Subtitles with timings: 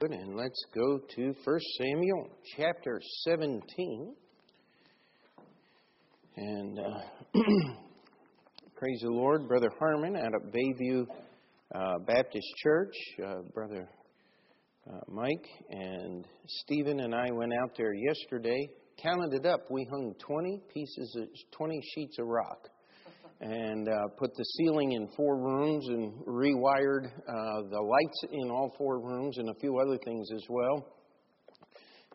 [0.00, 4.14] Good, and let's go to 1 Samuel chapter 17.
[6.38, 7.00] And uh,
[8.76, 11.04] praise the Lord, Brother Harmon out of Bayview
[11.74, 13.90] uh, Baptist Church, uh, Brother
[14.90, 18.70] uh, Mike and Stephen and I went out there yesterday.
[19.02, 21.28] Counted it up, we hung 20 pieces, of,
[21.58, 22.70] 20 sheets of rock
[23.40, 28.74] and uh, put the ceiling in four rooms and rewired uh, the lights in all
[28.76, 30.86] four rooms and a few other things as well.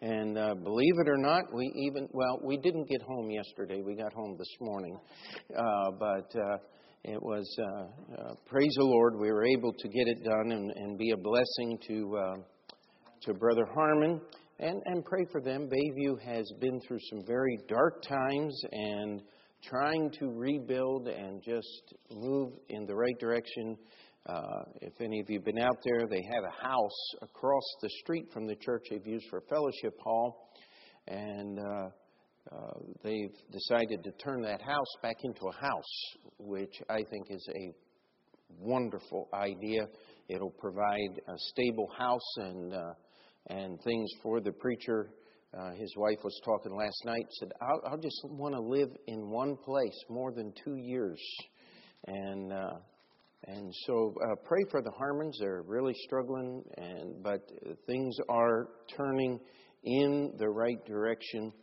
[0.01, 3.81] And uh, believe it or not, we even, well, we didn't get home yesterday.
[3.81, 4.99] We got home this morning.
[5.57, 6.57] Uh, but uh,
[7.05, 10.97] it was, uh, praise the Lord, we were able to get it done and, and
[10.97, 12.35] be a blessing to,
[13.23, 14.21] to Brother Harmon.
[14.59, 15.69] And, and pray for them.
[15.69, 19.21] Bayview has been through some very dark times, and
[19.69, 23.77] trying to rebuild and just move in the right direction.
[24.27, 27.89] Uh, if any of you have been out there, they have a house across the
[28.01, 30.51] street from the church they've used for fellowship hall,
[31.07, 31.89] and uh,
[32.51, 37.47] uh, they've decided to turn that house back into a house, which I think is
[37.55, 37.73] a
[38.59, 39.87] wonderful idea.
[40.27, 42.93] It'll provide a stable house and uh,
[43.47, 45.11] and things for the preacher
[45.57, 47.25] uh, his wife was talking last night.
[47.39, 51.19] Said, "I'll, I'll just want to live in one place more than two years,"
[52.07, 52.77] and uh,
[53.47, 55.37] and so uh, pray for the Harmons.
[55.39, 57.41] They're really struggling, and but
[57.87, 59.39] things are turning
[59.83, 61.53] in the right direction,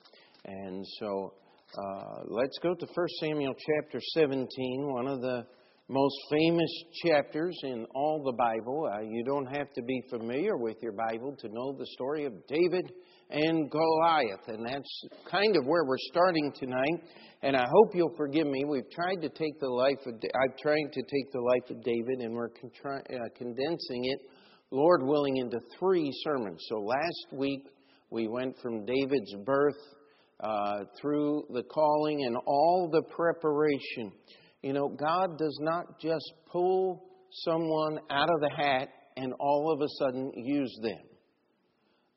[0.45, 1.35] and so
[1.79, 4.47] uh, let's go to 1 Samuel chapter 17,
[4.93, 5.47] one of the
[5.93, 6.71] most famous
[7.05, 8.89] chapters in all the Bible.
[8.91, 12.33] Uh, you don't have to be familiar with your Bible to know the story of
[12.49, 12.91] David
[13.29, 14.49] and Goliath.
[14.49, 17.05] And that's kind of where we're starting tonight.
[17.43, 18.65] And I hope you'll forgive me.
[18.67, 22.21] We've tried to take the life of, I've tried to take the life of David,
[22.21, 24.19] and we're contri- uh, condensing it,
[24.71, 26.65] Lord willing, into three sermons.
[26.71, 27.67] So last week
[28.09, 29.77] we went from David's birth
[30.41, 34.11] uh, through the calling and all the preparation.
[34.63, 39.81] You know, God does not just pull someone out of the hat and all of
[39.81, 41.01] a sudden use them.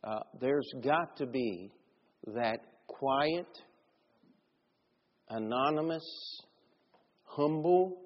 [0.03, 1.71] Uh, there's got to be
[2.35, 3.47] that quiet,
[5.29, 6.05] anonymous,
[7.23, 7.97] humble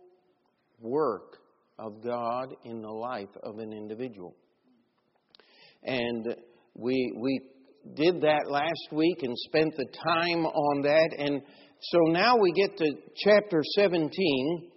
[0.80, 1.38] work
[1.78, 4.36] of God in the life of an individual.
[5.84, 6.36] And
[6.76, 7.42] we, we
[7.96, 11.10] did that last week and spent the time on that.
[11.18, 11.42] And
[11.82, 14.72] so now we get to chapter 17,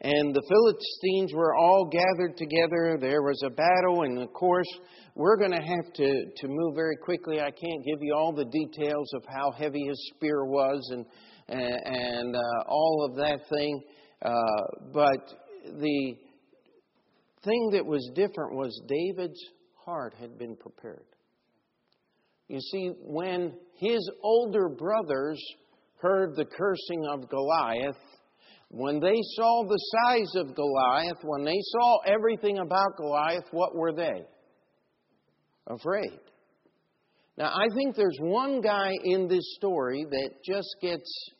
[0.00, 2.98] and the Philistines were all gathered together.
[3.00, 4.66] There was a battle, and of course,
[5.14, 7.40] we're going to have to, to move very quickly.
[7.40, 11.06] I can't give you all the details of how heavy his spear was and,
[11.48, 13.82] and uh, all of that thing.
[14.20, 14.32] Uh,
[14.92, 16.16] but the
[17.44, 19.40] thing that was different was David's
[19.84, 21.06] heart had been prepared.
[22.48, 25.40] You see, when his older brothers
[26.00, 27.96] heard the cursing of Goliath,
[28.70, 33.92] when they saw the size of Goliath, when they saw everything about Goliath, what were
[33.92, 34.22] they?
[35.66, 36.20] Afraid.
[37.36, 41.30] Now, I think there's one guy in this story that just gets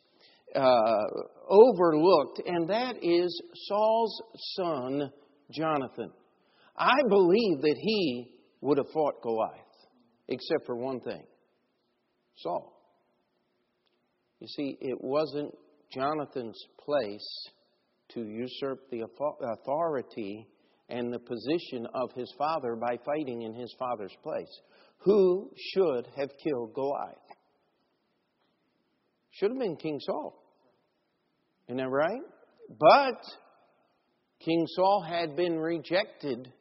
[0.55, 1.05] uh,
[1.49, 4.21] overlooked, and that is Saul's
[4.55, 5.11] son,
[5.51, 6.11] Jonathan.
[6.77, 8.31] I believe that he
[8.61, 9.53] would have fought Goliath,
[10.29, 11.23] except for one thing
[12.37, 12.78] Saul.
[14.39, 15.53] You see, it wasn't
[15.93, 17.47] Jonathan's place
[18.13, 19.05] to usurp the
[19.41, 20.47] authority
[20.89, 24.61] and the position of his father by fighting in his father's place.
[24.99, 27.15] Who should have killed Goliath?
[29.31, 30.43] Should have been King Saul.
[31.67, 32.21] Isn't that right?
[32.79, 33.21] But
[34.43, 36.51] King Saul had been rejected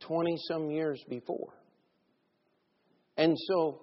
[0.00, 1.54] 20 some years before.
[3.16, 3.80] And so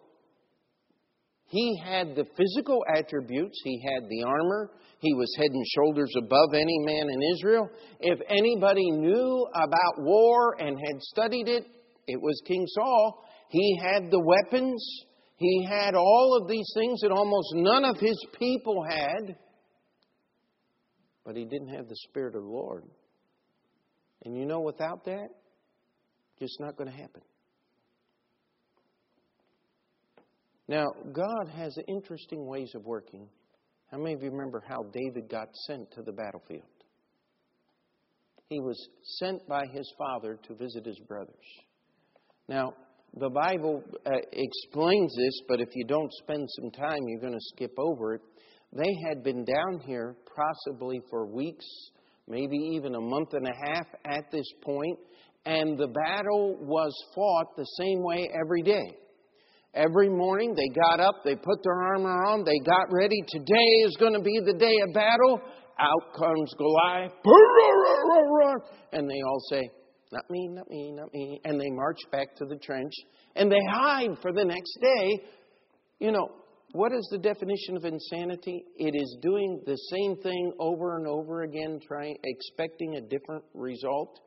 [1.53, 6.55] he had the physical attributes, he had the armor, he was head and shoulders above
[6.55, 7.69] any man in Israel.
[7.99, 11.63] If anybody knew about war and had studied it,
[12.07, 13.23] it was King Saul.
[13.49, 14.83] He had the weapons,
[15.37, 19.35] he had all of these things that almost none of his people had,
[21.23, 22.83] but he didn't have the Spirit of the Lord.
[24.25, 25.27] And you know, without that,
[26.39, 27.21] just not going to happen.
[30.73, 33.27] Now, God has interesting ways of working.
[33.91, 36.63] How many of you remember how David got sent to the battlefield?
[38.49, 38.89] He was
[39.19, 41.45] sent by his father to visit his brothers.
[42.49, 42.73] Now,
[43.13, 47.49] the Bible uh, explains this, but if you don't spend some time, you're going to
[47.55, 48.21] skip over it.
[48.71, 51.67] They had been down here possibly for weeks,
[52.27, 54.97] maybe even a month and a half at this point,
[55.45, 59.02] and the battle was fought the same way every day.
[59.75, 63.23] Every morning they got up, they put their armor on, they got ready.
[63.27, 65.41] Today is going to be the day of battle.
[65.79, 67.11] Out comes Goliath.
[68.91, 69.63] And they all say,
[70.11, 71.41] Not me, not me, not me.
[71.43, 72.93] And they march back to the trench
[73.35, 75.19] and they hide for the next day.
[75.99, 76.29] You know,
[76.73, 78.65] what is the definition of insanity?
[78.77, 84.19] It is doing the same thing over and over again, trying, expecting a different result.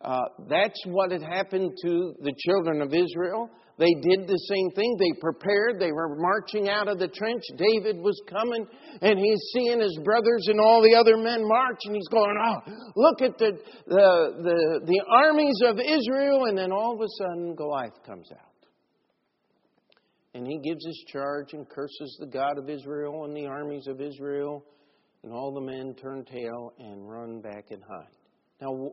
[0.00, 3.50] Uh, that's what had happened to the children of Israel.
[3.76, 4.96] They did the same thing.
[4.98, 5.80] They prepared.
[5.80, 7.42] They were marching out of the trench.
[7.56, 8.66] David was coming,
[9.00, 12.72] and he's seeing his brothers and all the other men march, and he's going, "Oh,
[12.94, 17.56] look at the the the, the armies of Israel!" And then all of a sudden,
[17.56, 18.68] Goliath comes out,
[20.34, 24.00] and he gives his charge and curses the God of Israel and the armies of
[24.00, 24.64] Israel,
[25.24, 28.16] and all the men turn tail and run back and hide.
[28.60, 28.92] Now,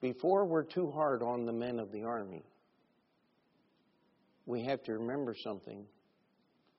[0.00, 2.42] before we're too hard on the men of the army
[4.46, 5.84] we have to remember something.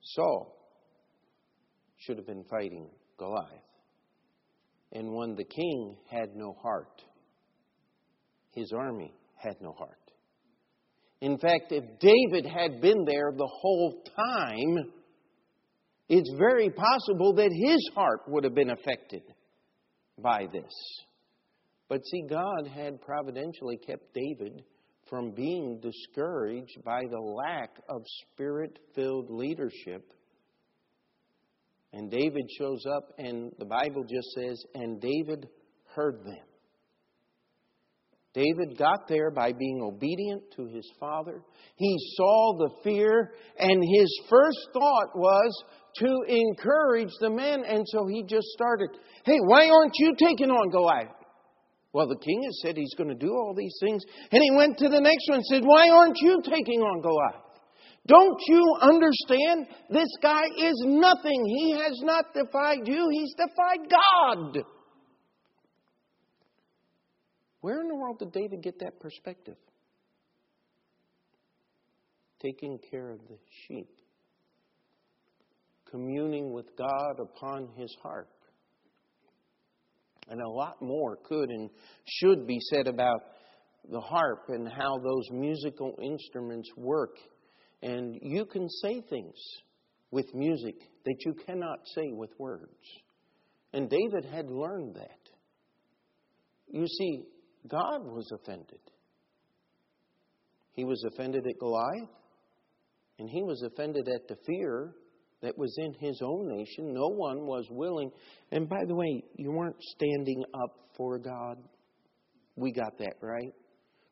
[0.00, 0.56] Saul
[1.98, 2.88] should have been fighting
[3.18, 3.48] Goliath.
[4.92, 7.02] And when the king had no heart,
[8.54, 9.98] his army had no heart.
[11.20, 14.92] In fact, if David had been there the whole time,
[16.08, 19.22] it's very possible that his heart would have been affected
[20.16, 20.72] by this.
[21.88, 24.62] But see, God had providentially kept David
[25.08, 30.12] from being discouraged by the lack of spirit filled leadership.
[31.92, 35.48] And David shows up, and the Bible just says, and David
[35.94, 36.44] heard them.
[38.34, 41.42] David got there by being obedient to his father.
[41.76, 45.64] He saw the fear, and his first thought was
[45.96, 48.90] to encourage the men, and so he just started,
[49.24, 51.17] Hey, why aren't you taking on Goliath?
[51.92, 54.02] Well, the king has said he's going to do all these things.
[54.30, 57.48] And he went to the next one and said, Why aren't you taking on Goliath?
[58.06, 59.66] Don't you understand?
[59.90, 61.44] This guy is nothing.
[61.46, 64.64] He has not defied you, he's defied God.
[67.60, 69.56] Where in the world did David get that perspective?
[72.40, 73.36] Taking care of the
[73.66, 73.90] sheep,
[75.90, 78.28] communing with God upon his harp.
[80.28, 81.70] And a lot more could and
[82.04, 83.20] should be said about
[83.90, 87.16] the harp and how those musical instruments work.
[87.82, 89.36] And you can say things
[90.10, 92.72] with music that you cannot say with words.
[93.72, 95.18] And David had learned that.
[96.70, 97.22] You see,
[97.66, 98.80] God was offended.
[100.72, 102.10] He was offended at Goliath,
[103.18, 104.94] and he was offended at the fear
[105.42, 106.92] that was in his own nation.
[106.92, 108.10] No one was willing.
[108.50, 111.58] And by the way, you weren't standing up for God.
[112.56, 113.54] We got that, right?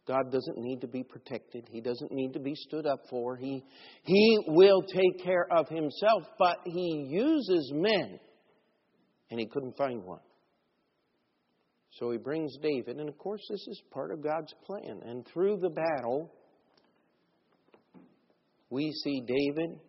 [0.06, 1.68] God doesn't need to be protected.
[1.70, 3.36] He doesn't need to be stood up for.
[3.36, 3.64] He,
[4.04, 8.20] he will take care of himself, but he uses men.
[9.30, 10.20] And he couldn't find one.
[11.98, 15.00] So he brings David, and of course, this is part of God's plan.
[15.04, 16.30] And through the battle,
[18.70, 19.80] we see David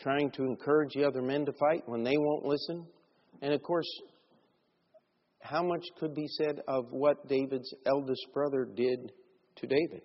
[0.00, 2.86] trying to encourage the other men to fight when they won't listen.
[3.42, 3.88] And of course,
[5.40, 9.12] how much could be said of what David's eldest brother did
[9.56, 10.02] to David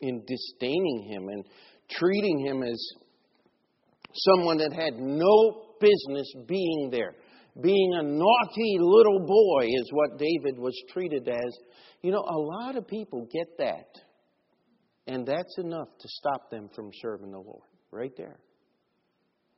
[0.00, 1.44] in disdaining him and
[1.90, 2.92] treating him as
[4.14, 7.14] someone that had no business being there.
[7.60, 11.58] Being a naughty little boy is what David was treated as.
[12.00, 13.88] You know, a lot of people get that.
[15.06, 18.38] And that's enough to stop them from serving the Lord, right there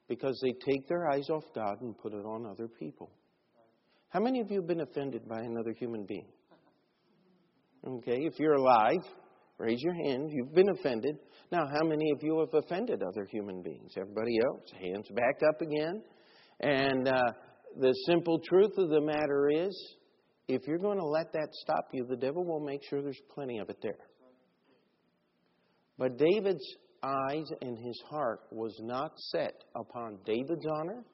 [0.08, 3.10] because they take their eyes off God and put it on other people.
[4.08, 6.28] How many of you have been offended by another human being?
[7.86, 9.02] Okay, if you're alive,
[9.58, 10.30] raise your hand.
[10.30, 11.16] You've been offended.
[11.50, 13.92] Now, how many of you have offended other human beings?
[13.98, 16.02] Everybody else, hands back up again.
[16.60, 17.32] And uh,
[17.80, 19.96] the simple truth of the matter is,
[20.48, 23.58] if you're going to let that stop you, the devil will make sure there's plenty
[23.58, 23.98] of it there.
[25.98, 31.04] But David's eyes and his heart was not set upon David's honor,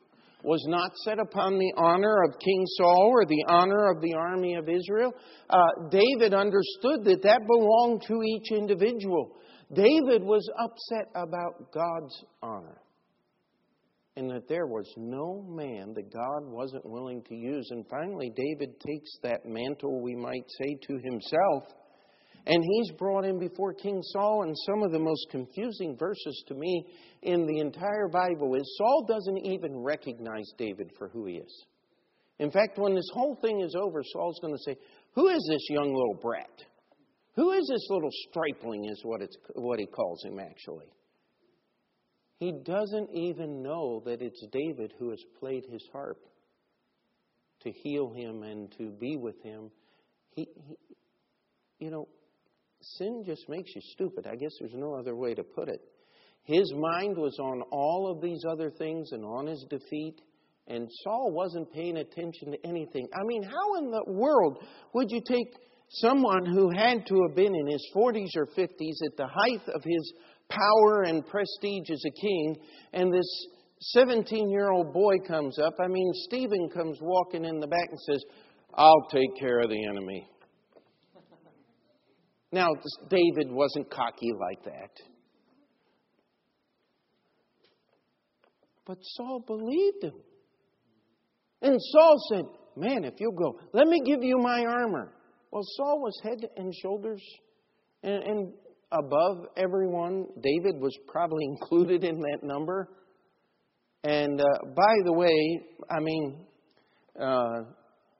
[0.42, 4.54] was not set upon the honor of King Saul or the honor of the army
[4.54, 5.12] of Israel.
[5.48, 9.36] Uh, David understood that that belonged to each individual.
[9.74, 12.80] David was upset about God's honor.
[14.16, 17.68] And that there was no man that God wasn't willing to use.
[17.70, 21.64] And finally, David takes that mantle, we might say, to himself
[22.46, 26.54] and he's brought in before King Saul, and some of the most confusing verses to
[26.54, 26.86] me
[27.22, 31.64] in the entire Bible is Saul doesn't even recognize David for who he is.
[32.38, 34.76] In fact, when this whole thing is over, Saul's going to say,
[35.14, 36.64] Who is this young little brat?
[37.36, 40.86] Who is this little stripling, is what, it's, what he calls him actually.
[42.38, 46.18] He doesn't even know that it's David who has played his harp
[47.62, 49.70] to heal him and to be with him.
[50.34, 50.76] He, he,
[51.78, 52.08] you know,
[52.80, 54.26] sin just makes you stupid.
[54.26, 55.80] I guess there's no other way to put it.
[56.44, 60.20] His mind was on all of these other things and on his defeat,
[60.66, 63.08] and Saul wasn't paying attention to anything.
[63.14, 64.58] I mean, how in the world
[64.94, 65.54] would you take
[65.88, 69.82] someone who had to have been in his 40s or 50s at the height of
[69.84, 70.12] his
[70.48, 72.56] power and prestige as a king,
[72.92, 73.46] and this
[73.80, 75.74] 17 year old boy comes up?
[75.82, 78.24] I mean, Stephen comes walking in the back and says,
[78.74, 80.29] I'll take care of the enemy.
[82.52, 82.68] Now,
[83.08, 84.90] David wasn't cocky like that.
[88.86, 90.20] But Saul believed him.
[91.62, 92.44] And Saul said,
[92.76, 95.12] Man, if you'll go, let me give you my armor.
[95.50, 97.22] Well, Saul was head and shoulders
[98.02, 98.52] and, and
[98.92, 100.26] above everyone.
[100.40, 102.88] David was probably included in that number.
[104.02, 106.46] And uh, by the way, I mean,
[107.20, 107.62] uh,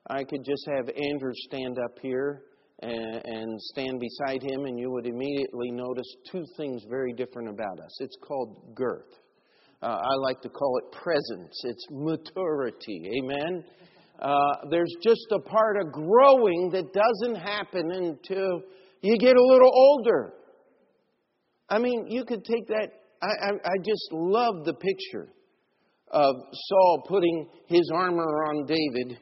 [0.07, 2.43] I could just have Andrew stand up here
[2.81, 7.79] and, and stand beside him, and you would immediately notice two things very different about
[7.79, 7.97] us.
[7.99, 9.13] It's called girth.
[9.81, 11.59] Uh, I like to call it presence.
[11.63, 13.19] It's maturity.
[13.19, 13.63] Amen.
[14.19, 18.61] Uh, there's just a part of growing that doesn't happen until
[19.01, 20.33] you get a little older.
[21.69, 22.89] I mean, you could take that.
[23.23, 25.29] I, I, I just love the picture
[26.11, 29.17] of Saul putting his armor on David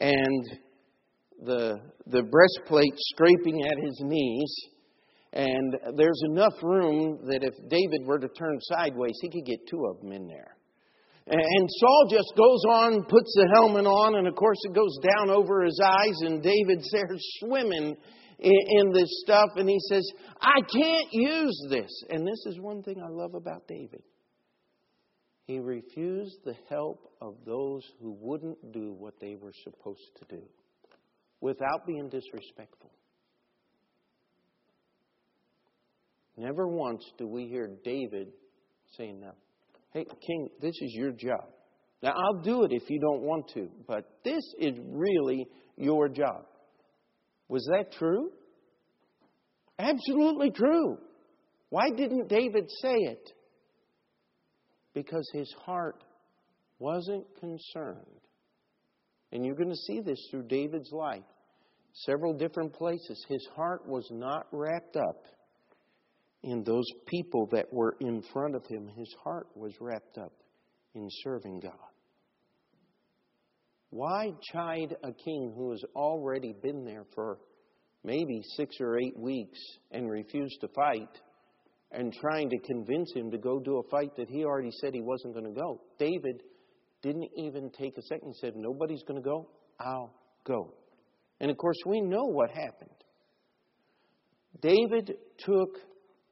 [0.00, 0.58] and
[1.44, 4.54] the, the breastplate scraping at his knees.
[5.32, 9.86] And there's enough room that if David were to turn sideways, he could get two
[9.86, 10.56] of them in there.
[11.26, 15.30] And Saul just goes on, puts the helmet on, and of course it goes down
[15.30, 17.96] over his eyes, and David's there swimming
[18.40, 21.90] in, this stuff, and he says, I can't use this.
[22.08, 24.02] And this is one thing I love about David.
[25.44, 30.42] He refused the help of those who wouldn't do what they were supposed to do
[31.40, 32.90] without being disrespectful.
[36.36, 38.28] Never once do we hear David
[38.96, 39.34] saying, Now,
[39.92, 41.44] hey, King, this is your job.
[42.02, 46.46] Now, I'll do it if you don't want to, but this is really your job.
[47.48, 48.30] Was that true?
[49.78, 50.96] Absolutely true.
[51.68, 53.30] Why didn't David say it?
[54.94, 56.02] Because his heart
[56.78, 58.06] wasn't concerned.
[59.32, 61.22] And you're going to see this through David's life.
[61.92, 63.24] Several different places.
[63.28, 65.24] His heart was not wrapped up
[66.42, 68.88] in those people that were in front of him.
[68.96, 70.32] His heart was wrapped up
[70.94, 71.72] in serving God.
[73.90, 77.38] Why chide a king who has already been there for
[78.04, 79.58] maybe six or eight weeks
[79.90, 81.10] and refused to fight
[81.90, 85.02] and trying to convince him to go do a fight that he already said he
[85.02, 85.80] wasn't going to go?
[85.98, 86.42] David
[87.02, 88.28] didn't even take a second.
[88.28, 89.48] He said, Nobody's going to go.
[89.78, 90.14] I'll
[90.44, 90.74] go.
[91.40, 92.90] And of course, we know what happened.
[94.60, 95.78] David took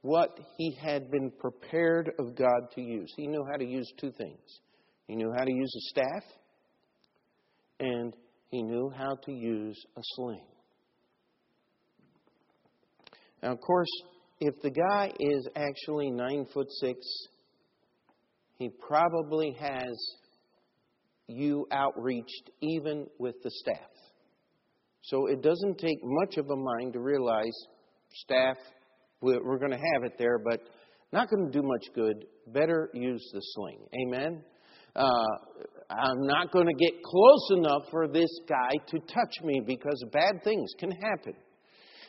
[0.01, 3.11] what he had been prepared of God to use.
[3.17, 4.59] He knew how to use two things
[5.09, 6.23] he knew how to use a staff,
[7.79, 8.15] and
[8.51, 10.45] he knew how to use a sling.
[13.41, 13.89] Now, of course,
[14.39, 16.99] if the guy is actually nine foot six,
[18.59, 19.97] he probably has
[21.29, 23.89] you outreached even with the staff.
[25.03, 27.55] So it doesn't take much of a mind to realize
[28.13, 28.57] staff,
[29.21, 30.61] we're going to have it there, but
[31.11, 32.25] not going to do much good.
[32.47, 33.79] Better use the sling.
[34.07, 34.43] Amen?
[34.95, 35.25] Uh,
[35.89, 40.43] I'm not going to get close enough for this guy to touch me because bad
[40.43, 41.33] things can happen.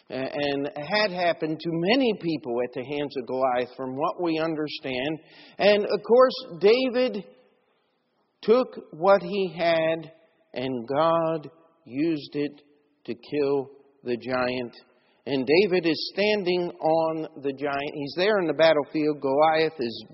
[0.08, 5.20] And had happened to many people at the hands of Goliath, from what we understand.
[5.58, 7.24] And of course, David
[8.42, 10.12] took what he had
[10.52, 11.50] and God
[11.84, 12.62] used it
[13.06, 13.70] to kill
[14.04, 14.74] the giant.
[15.26, 17.92] And David is standing on the giant.
[17.94, 19.20] He's there in the battlefield.
[19.20, 20.04] Goliath is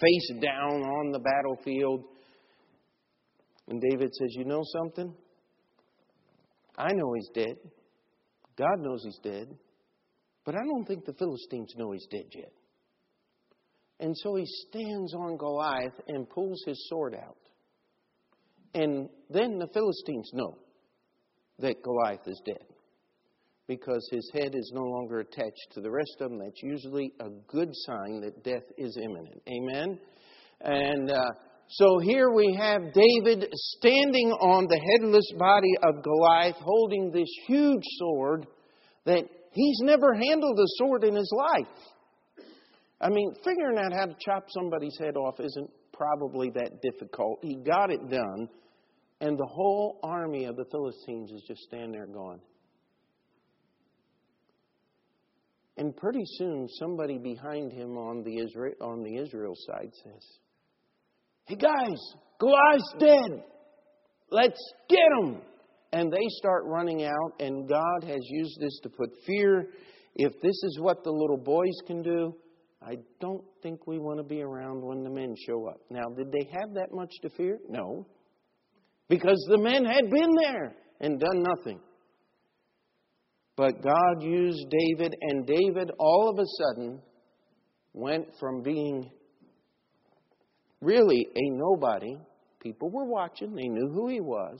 [0.00, 2.04] face down on the battlefield.
[3.68, 5.14] And David says, You know something?
[6.76, 7.56] I know he's dead.
[8.56, 9.48] God knows he's dead.
[10.44, 12.52] But I don't think the Philistines know he's dead yet.
[14.00, 17.36] And so he stands on Goliath and pulls his sword out.
[18.74, 20.56] And then the Philistines know
[21.58, 22.64] that Goliath is dead
[23.68, 26.38] because his head is no longer attached to the rest of them.
[26.38, 29.42] That's usually a good sign that death is imminent.
[29.48, 29.98] Amen?
[30.60, 31.30] And uh,
[31.68, 37.84] So here we have David standing on the headless body of Goliath, holding this huge
[37.98, 38.46] sword
[39.06, 42.46] that he's never handled a sword in his life.
[43.00, 47.38] I mean, figuring out how to chop somebody's head off isn't probably that difficult.
[47.42, 48.48] He got it done,
[49.20, 52.40] and the whole army of the Philistines is just standing there going.
[55.76, 60.38] And pretty soon, somebody behind him on the Israel, on the Israel side says,
[61.46, 61.98] Hey guys,
[62.38, 63.44] Goliath's dead.
[64.30, 65.40] Let's get him.
[65.92, 69.68] And they start running out, and God has used this to put fear.
[70.14, 72.34] If this is what the little boys can do,
[72.84, 75.80] I don't think we want to be around when the men show up.
[75.90, 77.58] Now, did they have that much to fear?
[77.68, 78.06] No.
[79.08, 81.80] Because the men had been there and done nothing.
[83.56, 87.00] But God used David, and David all of a sudden
[87.92, 89.10] went from being
[90.80, 92.16] really a nobody,
[92.60, 94.58] people were watching, they knew who he was,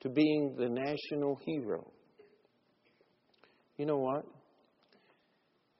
[0.00, 1.90] to being the national hero.
[3.78, 4.24] You know what?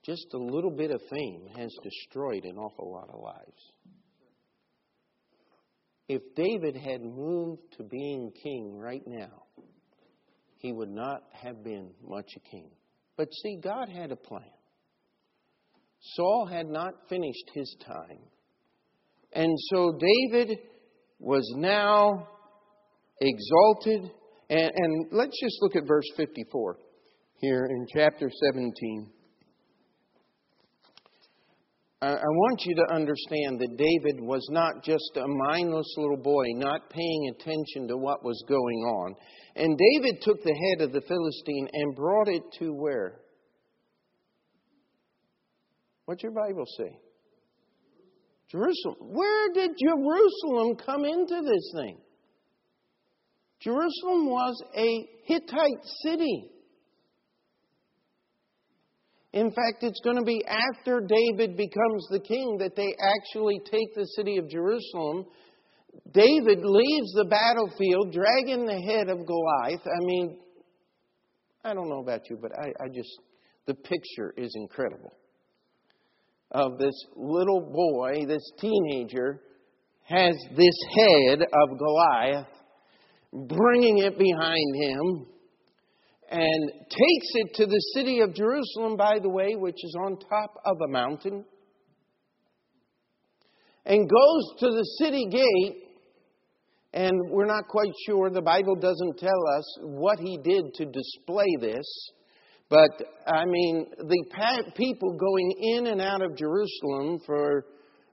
[0.04, 3.72] Just a little bit of fame has destroyed an awful lot of lives.
[6.08, 9.44] If David had moved to being king right now,
[10.58, 12.70] he would not have been much a king.
[13.16, 14.42] But see, God had a plan.
[16.00, 18.18] Saul had not finished his time.
[19.32, 20.58] And so David
[21.18, 22.28] was now
[23.20, 24.10] exalted.
[24.50, 26.76] And, and let's just look at verse 54
[27.40, 29.13] here in chapter 17.
[32.04, 36.90] I want you to understand that David was not just a mindless little boy, not
[36.90, 39.14] paying attention to what was going on.
[39.56, 43.20] And David took the head of the Philistine and brought it to where?
[46.04, 46.98] What's your Bible say?
[48.50, 48.96] Jerusalem.
[49.00, 51.98] Where did Jerusalem come into this thing?
[53.60, 56.50] Jerusalem was a Hittite city.
[59.34, 63.92] In fact, it's going to be after David becomes the king that they actually take
[63.96, 65.26] the city of Jerusalem.
[66.12, 69.80] David leaves the battlefield dragging the head of Goliath.
[69.84, 70.38] I mean,
[71.64, 73.10] I don't know about you, but I, I just,
[73.66, 75.12] the picture is incredible.
[76.52, 79.40] Of this little boy, this teenager,
[80.04, 82.46] has this head of Goliath,
[83.32, 85.26] bringing it behind him
[86.30, 90.54] and takes it to the city of Jerusalem, by the way, which is on top
[90.64, 91.44] of a mountain,
[93.86, 95.80] and goes to the city gate.
[96.92, 101.56] And we're not quite sure, the Bible doesn't tell us what he did to display
[101.60, 101.84] this.
[102.70, 102.90] But,
[103.26, 107.66] I mean, the people going in and out of Jerusalem for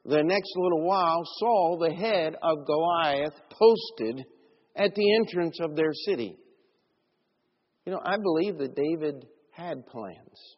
[0.04, 4.26] the next little while saw the head of Goliath posted
[4.76, 6.38] at the entrance of their city.
[7.86, 10.56] You know, I believe that David had plans.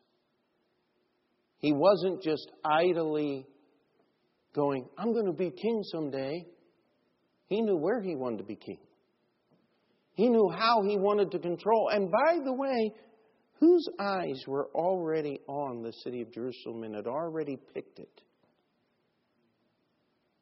[1.59, 3.47] He wasn't just idly
[4.53, 6.45] going, I'm going to be king someday.
[7.47, 8.79] He knew where he wanted to be king.
[10.15, 11.89] He knew how he wanted to control.
[11.91, 12.93] And by the way,
[13.59, 18.21] whose eyes were already on the city of Jerusalem and had already picked it?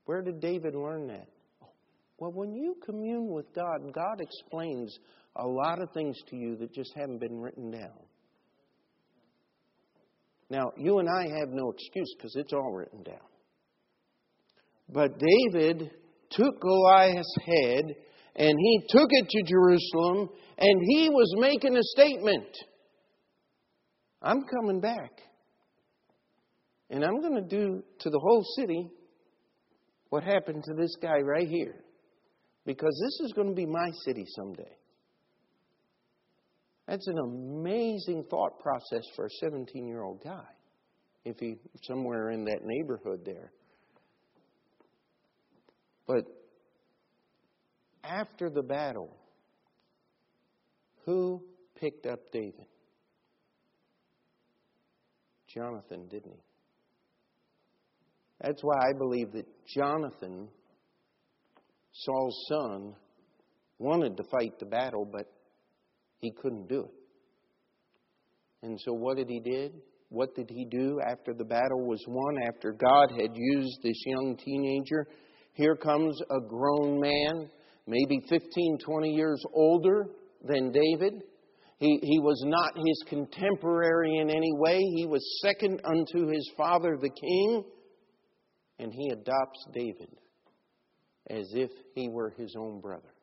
[0.05, 1.27] Where did David learn that?
[2.21, 4.95] Well, when you commune with God, God explains
[5.37, 7.97] a lot of things to you that just haven't been written down.
[10.47, 13.15] Now, you and I have no excuse because it's all written down.
[14.87, 15.89] But David
[16.29, 17.85] took Goliath's head
[18.35, 20.29] and he took it to Jerusalem
[20.59, 22.55] and he was making a statement
[24.21, 25.11] I'm coming back.
[26.91, 28.91] And I'm going to do to the whole city
[30.09, 31.83] what happened to this guy right here.
[32.65, 34.77] Because this is going to be my city someday.
[36.87, 40.45] That's an amazing thought process for a 17 year old guy,
[41.25, 43.51] if he somewhere in that neighborhood there.
[46.05, 46.25] But
[48.03, 49.15] after the battle,
[51.05, 51.41] who
[51.79, 52.65] picked up David?
[55.53, 56.43] Jonathan, didn't he?
[58.41, 60.47] That's why I believe that Jonathan,
[62.05, 62.95] Saul's son,
[63.77, 65.27] wanted to fight the battle, but
[66.19, 66.91] he couldn't do it.
[68.63, 69.73] And so what did he did?
[70.09, 74.37] What did he do after the battle was won, after God had used this young
[74.37, 75.07] teenager?
[75.53, 77.49] Here comes a grown man,
[77.87, 80.07] maybe 15, 20 years older
[80.43, 81.23] than David.
[81.79, 84.79] He, he was not his contemporary in any way.
[84.95, 87.63] He was second unto his father, the king.
[88.79, 90.09] And he adopts David
[91.29, 93.13] as if he were his own brother.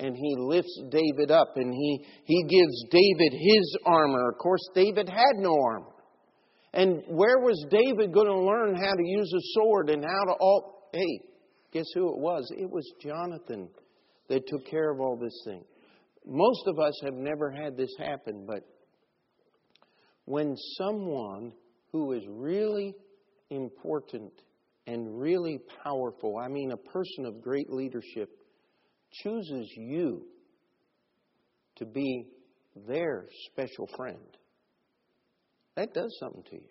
[0.00, 4.30] And he lifts David up and he, he gives David his armor.
[4.30, 5.92] Of course, David had no armor.
[6.72, 10.38] And where was David going to learn how to use a sword and how to
[10.38, 10.88] all.
[10.92, 11.20] Hey,
[11.72, 12.48] guess who it was?
[12.56, 13.68] It was Jonathan
[14.28, 15.64] that took care of all this thing.
[16.26, 18.62] Most of us have never had this happen, but
[20.26, 21.52] when someone
[21.90, 22.94] who is really
[23.50, 24.32] important
[24.88, 28.30] and really powerful, I mean, a person of great leadership,
[29.22, 30.22] chooses you
[31.76, 32.26] to be
[32.86, 34.36] their special friend,
[35.76, 36.68] that does something to you.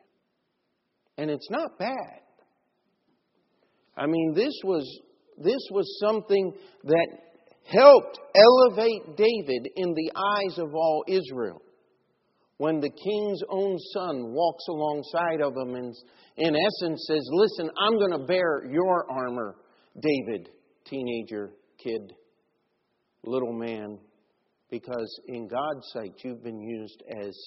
[1.19, 2.21] And it's not bad.
[3.95, 4.83] I mean, this was,
[5.37, 6.53] this was something
[6.85, 7.07] that
[7.65, 11.61] helped elevate David in the eyes of all Israel.
[12.57, 15.95] When the king's own son walks alongside of him and,
[16.37, 19.55] in essence, says, Listen, I'm going to bear your armor,
[19.99, 20.49] David,
[20.85, 22.13] teenager, kid,
[23.23, 23.99] little man,
[24.71, 27.37] because in God's sight, you've been used as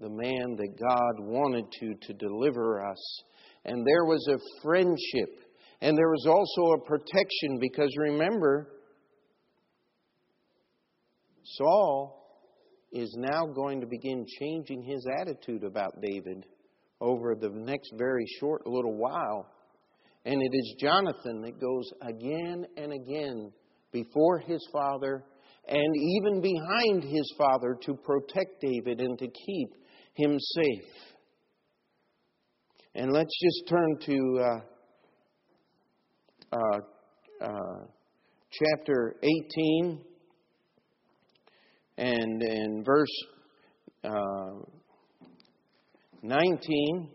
[0.00, 3.22] the man that God wanted to to deliver us.
[3.64, 5.44] And there was a friendship,
[5.80, 8.72] and there was also a protection, because remember,
[11.44, 12.21] Saul
[12.92, 16.44] is now going to begin changing his attitude about David
[17.00, 19.46] over the next very short little while.
[20.24, 23.50] And it is Jonathan that goes again and again
[23.92, 25.24] before his father
[25.66, 29.68] and even behind his father to protect David and to keep
[30.14, 30.90] him safe.
[32.94, 34.60] And let's just turn to uh,
[36.52, 37.86] uh, uh,
[38.50, 40.04] chapter 18
[42.02, 43.24] and in verse
[44.02, 44.58] uh,
[46.22, 47.08] 19,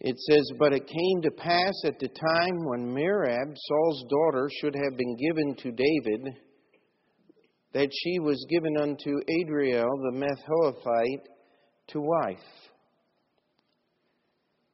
[0.00, 4.74] it says, But it came to pass at the time when Merab, Saul's daughter, should
[4.74, 6.34] have been given to David,
[7.74, 11.26] that she was given unto Adriel the Meholathite
[11.88, 12.38] to wife.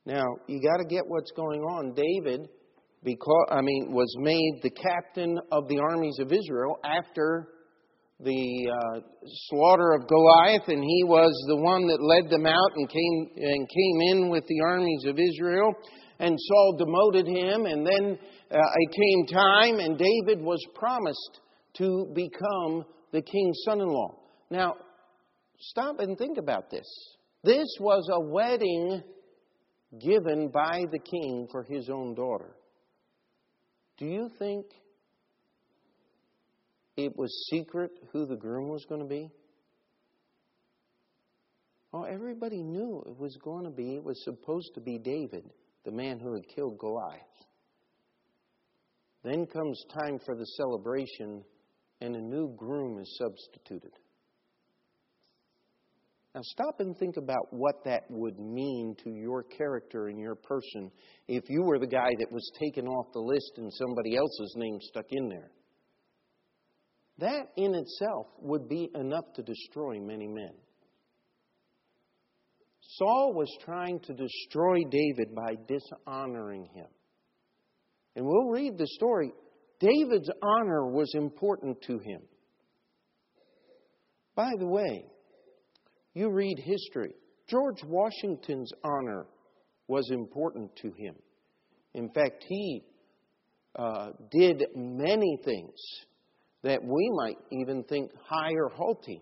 [0.07, 1.95] Now, you got to get what's going on.
[1.95, 2.49] David,
[3.03, 7.49] because I mean, was made the captain of the armies of Israel after
[8.21, 9.01] the uh,
[9.49, 13.69] slaughter of Goliath, and he was the one that led them out and came and
[13.69, 15.73] came in with the armies of Israel.
[16.19, 18.19] And Saul demoted him, and then
[18.51, 21.41] uh, it came time, and David was promised
[21.79, 24.15] to become the king's son-in-law.
[24.51, 24.75] Now,
[25.59, 26.87] stop and think about this.
[27.43, 29.03] This was a wedding
[30.01, 32.57] given by the king for his own daughter.
[33.99, 34.67] Do you think
[37.05, 39.31] it was secret who the groom was going to be?
[41.93, 45.45] Well, everybody knew it was going to be, it was supposed to be David,
[45.85, 47.21] the man who had killed Goliath.
[49.23, 51.45] Then comes time for the celebration,
[52.01, 53.93] and a new groom is substituted.
[56.35, 60.91] Now, stop and think about what that would mean to your character and your person
[61.29, 64.79] if you were the guy that was taken off the list and somebody else's name
[64.81, 65.51] stuck in there.
[67.23, 70.51] That in itself would be enough to destroy many men.
[72.81, 76.89] Saul was trying to destroy David by dishonoring him.
[78.17, 79.33] And we'll read the story.
[79.79, 82.23] David's honor was important to him.
[84.35, 85.05] By the way,
[86.15, 87.15] you read history.
[87.49, 89.27] George Washington's honor
[89.87, 91.15] was important to him.
[91.95, 92.83] In fact, he
[93.79, 95.79] uh, did many things
[96.63, 99.21] that we might even think high or haughty.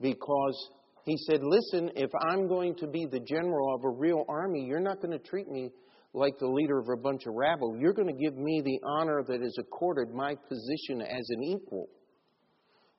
[0.00, 0.70] Because
[1.04, 4.80] he said, Listen, if I'm going to be the general of a real army, you're
[4.80, 5.70] not going to treat me
[6.14, 7.76] like the leader of a bunch of rabble.
[7.78, 11.88] You're going to give me the honor that is accorded my position as an equal.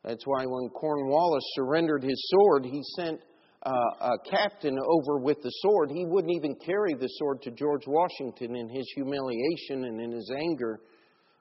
[0.04, 3.20] That's why when Cornwallis surrendered his sword, he sent
[3.66, 5.92] uh, a captain over with the sword.
[5.92, 10.32] He wouldn't even carry the sword to George Washington in his humiliation and in his
[10.36, 10.80] anger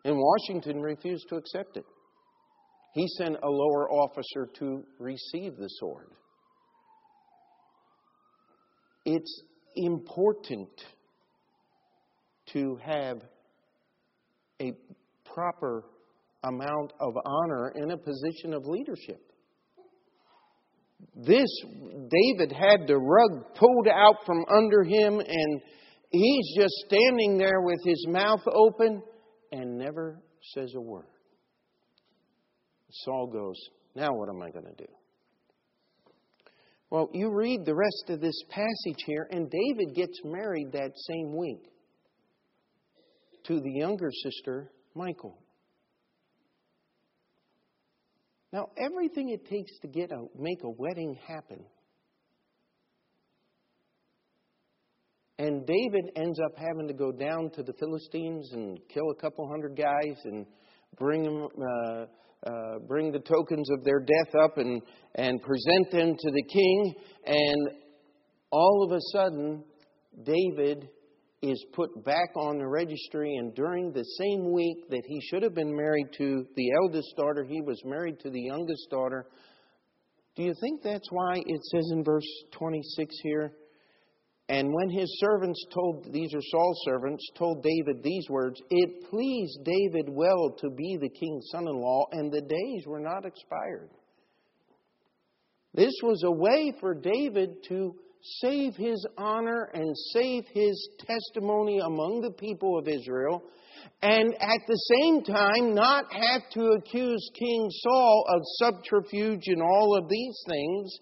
[0.09, 1.85] and Washington refused to accept it.
[2.95, 6.09] He sent a lower officer to receive the sword.
[9.05, 9.43] It's
[9.77, 10.71] important
[12.55, 13.19] to have
[14.63, 14.73] a
[15.27, 15.85] proper
[16.43, 19.21] amount of honor in a position of leadership.
[21.15, 25.61] This, David had the rug pulled out from under him, and
[26.11, 29.03] he's just standing there with his mouth open
[29.53, 30.21] and never
[30.55, 31.07] says a word.
[32.91, 33.57] Saul goes,
[33.95, 34.91] Now what am I going to do?
[36.91, 41.37] Well, you read the rest of this passage here, and David gets married that same
[41.37, 41.63] week.
[43.47, 45.39] to the younger sister, Michal.
[48.53, 51.65] Now, everything it takes to get a, make a wedding happen.
[55.39, 59.49] And David ends up having to go down to the Philistines and kill a couple
[59.49, 60.45] hundred guys and
[60.99, 62.07] bring them, uh,
[62.49, 64.83] uh, bring the tokens of their death up and
[65.15, 66.95] and present them to the king.
[67.27, 67.71] And
[68.51, 69.63] all of a sudden,
[70.25, 70.89] David
[71.41, 75.55] is put back on the registry, and during the same week that he should have
[75.55, 79.27] been married to the eldest daughter, he was married to the youngest daughter.
[80.35, 83.53] Do you think that's why it says in verse 26 here?
[84.49, 89.59] And when his servants told, these are Saul's servants, told David these words, it pleased
[89.63, 93.91] David well to be the king's son in law, and the days were not expired.
[95.75, 97.95] This was a way for David to
[98.41, 103.43] save his honor and save his testimony among the people of Israel,
[104.03, 109.97] and at the same time not have to accuse King Saul of subterfuge and all
[109.97, 110.99] of these things.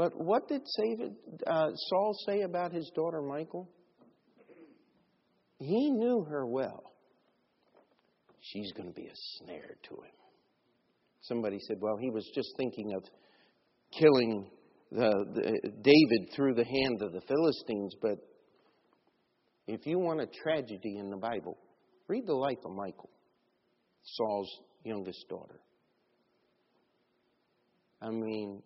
[0.00, 0.62] But what did
[1.46, 3.68] uh, Saul say about his daughter Michal?
[5.58, 6.94] He knew her well.
[8.40, 10.16] She's going to be a snare to him.
[11.20, 13.04] Somebody said, well, he was just thinking of
[13.98, 14.50] killing
[14.90, 18.16] the, the, David through the hand of the Philistines, but
[19.66, 21.58] if you want a tragedy in the Bible,
[22.08, 23.10] read the life of Michal,
[24.02, 25.60] Saul's youngest daughter.
[28.00, 28.62] I mean,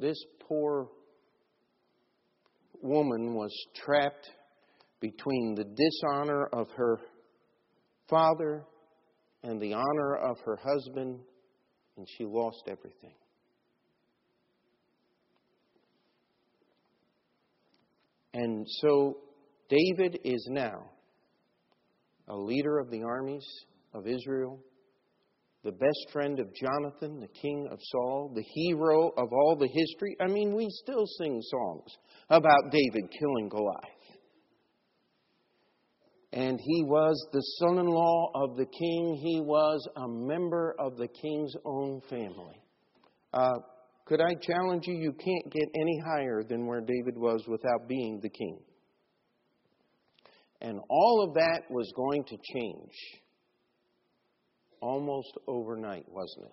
[0.00, 0.88] this poor
[2.82, 4.28] woman was trapped
[5.00, 6.98] between the dishonor of her
[8.08, 8.64] father
[9.42, 11.20] and the honor of her husband,
[11.96, 13.14] and she lost everything.
[18.34, 19.18] And so
[19.68, 20.90] David is now
[22.28, 23.46] a leader of the armies
[23.94, 24.60] of Israel,
[25.64, 30.16] the best friend of Jonathan, the king of Saul, the hero of all the history.
[30.20, 31.90] I mean, we still sing songs
[32.30, 33.98] about David killing Goliath.
[36.32, 40.96] And he was the son in law of the king, he was a member of
[40.96, 42.62] the king's own family.
[43.32, 43.54] Uh,
[44.04, 44.94] could I challenge you?
[44.94, 48.58] You can't get any higher than where David was without being the king.
[50.60, 52.92] And all of that was going to change
[54.80, 56.52] almost overnight, wasn't it?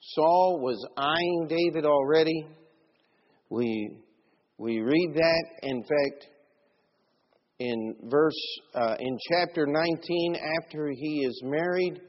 [0.00, 2.46] Saul was eyeing David already.
[3.48, 3.98] We,
[4.58, 5.44] we read that.
[5.62, 6.26] In fact,
[7.58, 12.00] in verse, uh, in chapter 19, after he is married,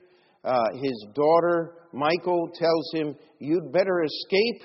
[0.43, 4.61] uh, his daughter Michal tells him, You'd better escape.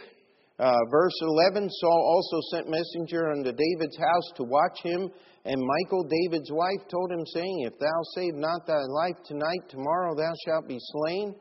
[0.58, 5.10] Uh, verse 11 Saul also sent messenger unto David's house to watch him.
[5.44, 10.14] And Michal, David's wife, told him, saying, If thou save not thy life tonight, tomorrow
[10.14, 11.34] thou shalt be slain.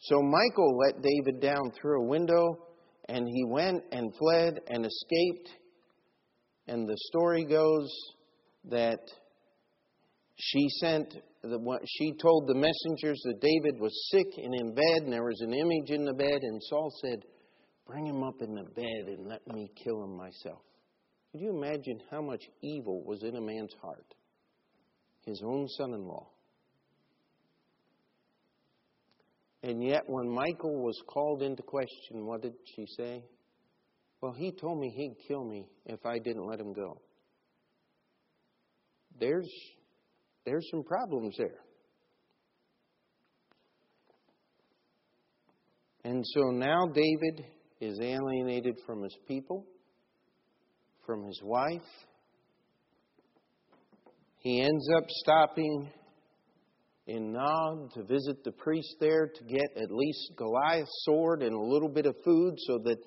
[0.00, 2.66] So Michal let David down through a window,
[3.08, 5.50] and he went and fled and escaped.
[6.66, 7.90] And the story goes
[8.66, 9.00] that
[10.36, 15.12] she sent the, she told the messengers that David was sick and in bed, and
[15.12, 17.22] there was an image in the bed, and Saul said,
[17.86, 20.60] Bring him up in the bed and let me kill him myself.
[21.38, 24.12] Could you imagine how much evil was in a man's heart?
[25.24, 26.26] His own son in law.
[29.62, 33.22] And yet, when Michal was called into question, what did she say?
[34.20, 37.00] Well, he told me he'd kill me if I didn't let him go.
[39.20, 39.48] There's
[40.44, 41.60] there's some problems there.
[46.02, 47.44] And so now David
[47.80, 49.64] is alienated from his people,
[51.08, 51.80] from his wife.
[54.40, 55.88] He ends up stopping
[57.06, 61.58] in Nob to visit the priest there to get at least Goliath's sword and a
[61.58, 62.98] little bit of food so that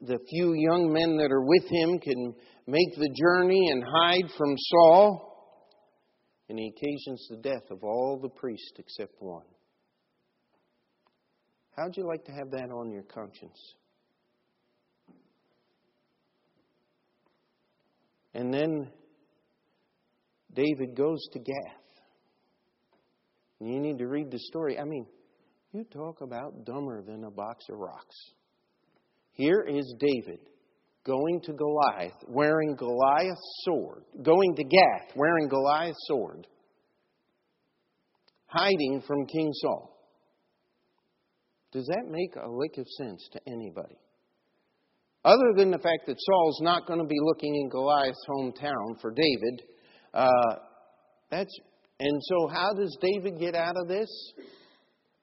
[0.00, 2.34] the few young men that are with him can
[2.66, 5.28] make the journey and hide from Saul
[6.48, 9.44] and he occasions the death of all the priests except one.
[11.76, 13.74] How'd you like to have that on your conscience?
[18.38, 18.88] And then
[20.54, 22.04] David goes to Gath.
[23.60, 24.78] You need to read the story.
[24.78, 25.06] I mean,
[25.72, 28.14] you talk about dumber than a box of rocks.
[29.32, 30.38] Here is David
[31.04, 36.46] going to Goliath wearing Goliath's sword, going to Gath wearing Goliath's sword,
[38.46, 39.98] hiding from King Saul.
[41.72, 43.98] Does that make a lick of sense to anybody?
[45.28, 49.10] Other than the fact that Saul's not going to be looking in Goliath's hometown for
[49.10, 49.62] David,
[50.14, 50.54] uh,
[51.30, 51.54] That's
[52.00, 54.08] and so how does David get out of this?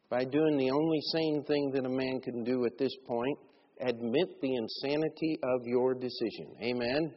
[0.10, 3.39] By doing the only sane thing that a man can do at this point,
[3.82, 6.54] admit the insanity of your decision.
[6.62, 7.12] Amen.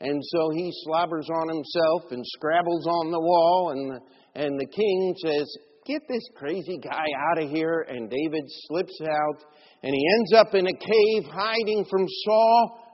[0.00, 4.00] And so he slobbers on himself and scrabbles on the wall, and the,
[4.42, 5.56] and the king says,
[5.88, 7.86] Get this crazy guy out of here.
[7.88, 9.44] And David slips out,
[9.82, 12.84] and he ends up in a cave hiding from Saul.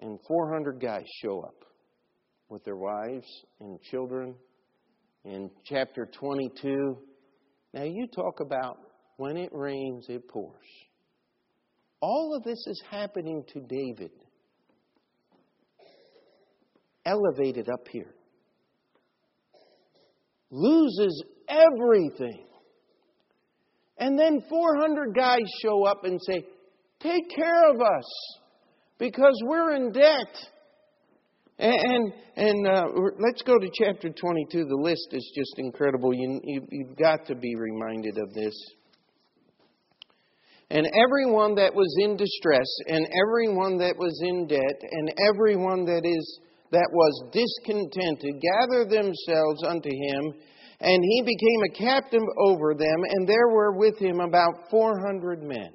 [0.00, 1.64] And 400 guys show up
[2.50, 3.26] with their wives
[3.60, 4.34] and children
[5.24, 6.98] in chapter 22.
[7.72, 8.78] Now, you talk about
[9.16, 10.54] when it rains, it pours.
[12.02, 14.10] All of this is happening to David,
[17.06, 18.14] elevated up here,
[20.50, 22.44] loses everything.
[23.98, 26.44] And then 400 guys show up and say,
[27.00, 28.38] Take care of us
[28.98, 30.34] because we're in debt.
[31.58, 32.84] And and uh,
[33.18, 34.64] let's go to chapter 22.
[34.64, 36.12] The list is just incredible.
[36.12, 38.54] You, you, you've got to be reminded of this.
[40.68, 46.02] And everyone that was in distress, and everyone that was in debt, and everyone that
[46.04, 46.40] is
[46.76, 50.34] that was discontented, gathered themselves unto him,
[50.78, 55.42] and he became a captain over them, and there were with him about four hundred
[55.42, 55.70] men.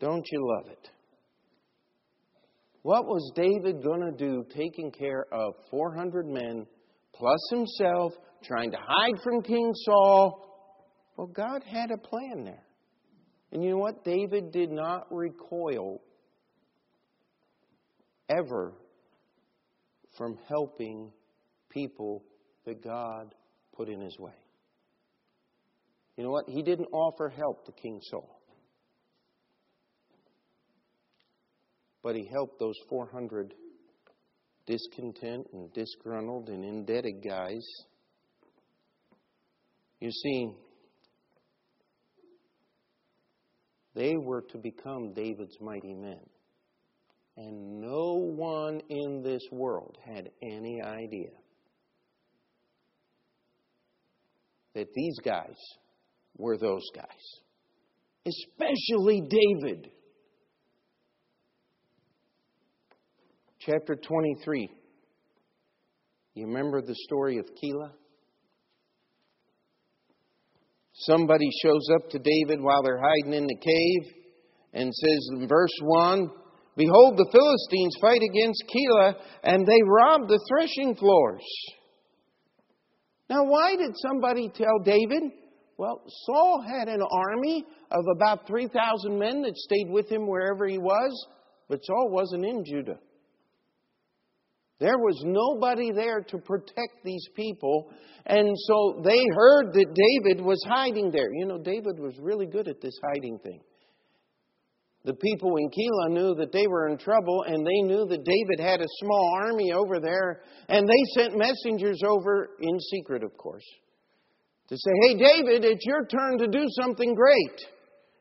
[0.00, 0.90] Don't you love it?
[2.82, 6.66] What was David going to do taking care of 400 men
[7.14, 8.12] plus himself,
[8.44, 11.12] trying to hide from King Saul?
[11.16, 12.64] Well, God had a plan there.
[13.52, 14.04] And you know what?
[14.04, 16.00] David did not recoil
[18.28, 18.74] ever
[20.18, 21.10] from helping
[21.70, 22.22] people
[22.66, 23.34] that God
[23.74, 24.34] put in his way.
[26.18, 26.44] You know what?
[26.48, 28.38] He didn't offer help to King Saul.
[32.02, 33.52] but he helped those 400
[34.66, 37.66] discontent and disgruntled and indebted guys.
[40.00, 40.48] You see,
[43.94, 46.20] they were to become David's mighty men.
[47.38, 51.30] And no one in this world had any idea
[54.74, 55.56] that these guys
[56.36, 57.06] were those guys,
[58.26, 59.90] especially David.
[63.68, 64.70] chapter 23.
[66.34, 67.90] You remember the story of Keilah?
[70.92, 74.14] Somebody shows up to David while they're hiding in the cave
[74.72, 76.30] and says in verse 1
[76.78, 81.42] Behold, the Philistines fight against Keilah, and they rob the threshing floors.
[83.28, 85.24] Now, why did somebody tell David?
[85.76, 90.78] Well, Saul had an army of about 3,000 men that stayed with him wherever he
[90.78, 91.26] was,
[91.68, 93.00] but Saul wasn't in Judah.
[94.78, 97.90] There was nobody there to protect these people.
[98.24, 101.32] And so they heard that David was hiding there.
[101.32, 103.60] You know, David was really good at this hiding thing.
[105.08, 108.60] The people in Keilah knew that they were in trouble, and they knew that David
[108.60, 113.64] had a small army over there, and they sent messengers over in secret, of course,
[114.68, 117.58] to say, Hey, David, it's your turn to do something great.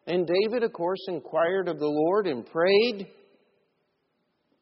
[0.06, 3.08] And David, of course, inquired of the Lord and prayed.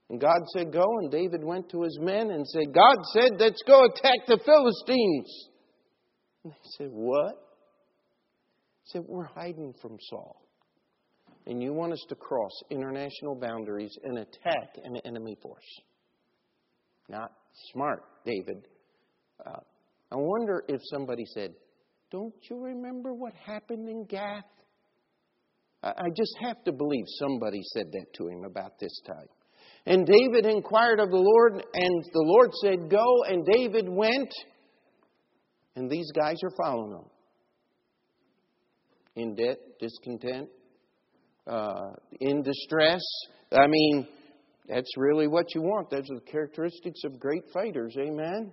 [0.09, 0.85] And God said, Go.
[1.01, 5.47] And David went to his men and said, God said, Let's go attack the Philistines.
[6.43, 7.35] And they said, What?
[8.85, 10.44] He said, We're hiding from Saul.
[11.47, 15.81] And you want us to cross international boundaries and attack an enemy force.
[17.07, 17.31] Not
[17.71, 18.67] smart, David.
[19.45, 19.59] Uh,
[20.11, 21.53] I wonder if somebody said,
[22.11, 24.43] Don't you remember what happened in Gath?
[25.83, 29.27] I just have to believe somebody said that to him about this time.
[29.85, 33.05] And David inquired of the Lord, and the Lord said, Go.
[33.27, 34.33] And David went,
[35.75, 37.09] and these guys are following him.
[39.15, 40.49] In debt, discontent,
[41.47, 43.01] uh, in distress.
[43.51, 44.07] I mean,
[44.67, 45.89] that's really what you want.
[45.89, 47.95] Those are the characteristics of great fighters.
[47.97, 48.51] Amen?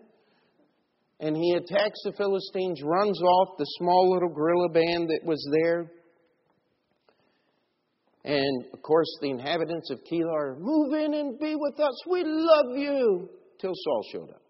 [1.20, 5.90] And he attacks the Philistines, runs off the small little guerrilla band that was there.
[8.24, 11.94] And of course, the inhabitants of Keilah are, move in and be with us.
[12.08, 13.28] We love you.
[13.60, 14.42] Till Saul showed up.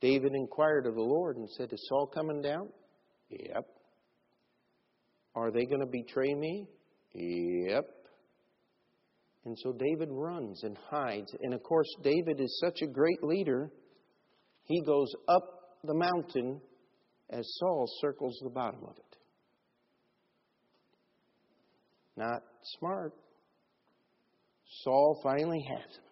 [0.00, 2.70] David inquired of the Lord and said, Is Saul coming down?
[3.28, 3.66] Yep.
[5.34, 6.68] Are they going to betray me?
[7.14, 7.84] Yep.
[9.44, 11.34] And so David runs and hides.
[11.40, 13.70] And of course, David is such a great leader,
[14.64, 16.60] he goes up the mountain
[17.30, 19.16] as Saul circles the bottom of it.
[22.16, 22.42] Not
[22.78, 23.14] smart.
[24.82, 26.04] Saul finally has him.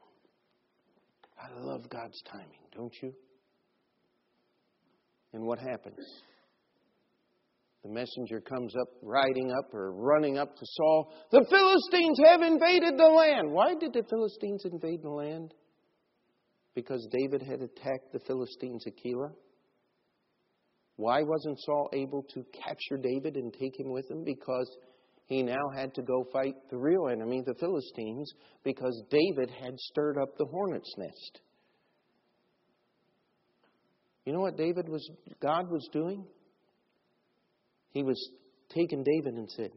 [1.39, 3.13] I love God's timing, don't you?
[5.33, 6.05] And what happens?
[7.83, 11.15] The messenger comes up, riding up or running up to Saul.
[11.33, 13.51] The Philistines have invaded the land.
[13.51, 15.55] Why did the Philistines invade the land?
[16.75, 19.33] Because David had attacked the Philistines at Keilah.
[20.97, 24.23] Why wasn't Saul able to capture David and take him with him?
[24.25, 24.71] Because
[25.25, 28.31] he now had to go fight the real enemy, the Philistines,
[28.63, 31.41] because David had stirred up the hornet's nest.
[34.27, 35.09] You know what David was
[35.41, 36.27] God was doing?
[37.91, 38.31] He was
[38.71, 39.73] taking David and said,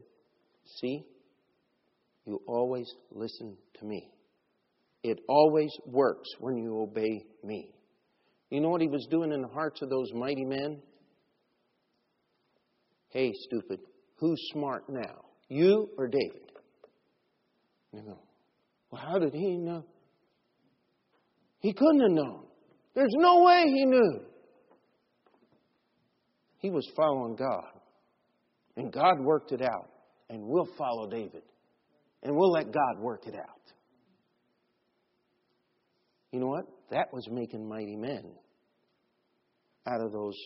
[0.80, 1.04] "See?
[2.24, 4.10] You always listen to me.
[5.02, 7.74] It always works when you obey me."
[8.50, 10.80] You know what he was doing in the hearts of those mighty men?
[13.08, 13.80] Hey, stupid,
[14.16, 15.24] who's smart now?
[15.48, 16.52] You or David?
[17.92, 18.18] And they go,
[18.90, 19.84] Well, how did he know?
[21.58, 22.44] He couldn't have known.
[22.94, 24.20] There's no way he knew.
[26.58, 27.73] He was following God.
[28.76, 29.90] And God worked it out.
[30.30, 31.42] And we'll follow David.
[32.22, 33.72] And we'll let God work it out.
[36.32, 36.64] You know what?
[36.90, 38.32] That was making mighty men
[39.86, 40.36] out of those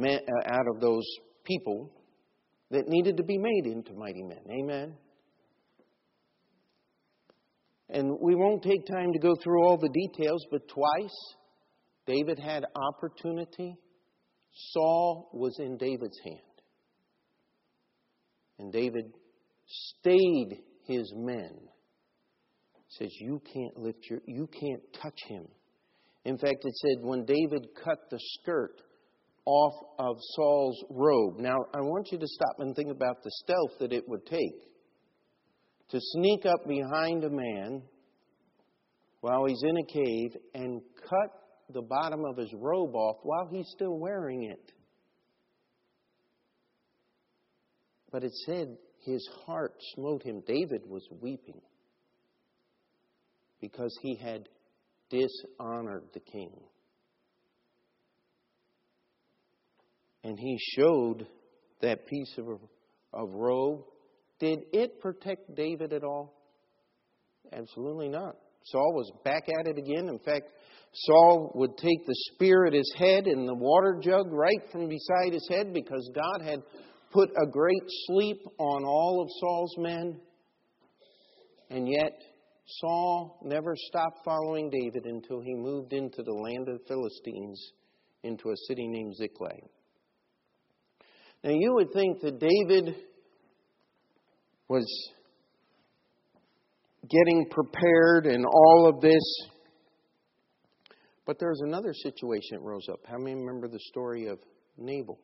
[0.00, 1.04] uh, out of those
[1.44, 1.90] people
[2.70, 4.42] that needed to be made into mighty men.
[4.48, 4.94] Amen.
[7.90, 11.16] And we won't take time to go through all the details, but twice
[12.06, 13.76] David had opportunity.
[14.72, 16.38] Saul was in David's hand.
[18.58, 19.12] And David
[19.66, 21.52] stayed his men.
[22.88, 25.46] Says, You can't lift your, you can't touch him.
[26.24, 28.80] In fact, it said when David cut the skirt
[29.44, 31.38] off of Saul's robe.
[31.38, 34.68] Now, I want you to stop and think about the stealth that it would take
[35.90, 37.82] to sneak up behind a man
[39.20, 43.68] while he's in a cave and cut the bottom of his robe off while he's
[43.74, 44.72] still wearing it.
[48.10, 50.42] But it said his heart smote him.
[50.46, 51.60] David was weeping
[53.60, 54.48] because he had
[55.10, 56.52] dishonored the king.
[60.28, 61.26] and he showed
[61.80, 62.46] that piece of,
[63.12, 63.84] of robe.
[64.40, 66.34] Did it protect David at all?
[67.52, 68.36] Absolutely not.
[68.64, 70.08] Saul was back at it again.
[70.08, 70.50] In fact,
[70.92, 75.32] Saul would take the spear at his head and the water jug right from beside
[75.32, 76.60] his head because God had
[77.12, 80.20] put a great sleep on all of Saul's men.
[81.70, 82.12] And yet,
[82.66, 87.72] Saul never stopped following David until he moved into the land of the Philistines,
[88.22, 89.62] into a city named Ziklag.
[91.44, 92.96] Now, you would think that David
[94.68, 94.86] was
[97.08, 99.22] getting prepared and all of this.
[101.28, 103.00] But there's another situation that rose up.
[103.06, 104.38] How many remember the story of
[104.78, 105.20] Nabal?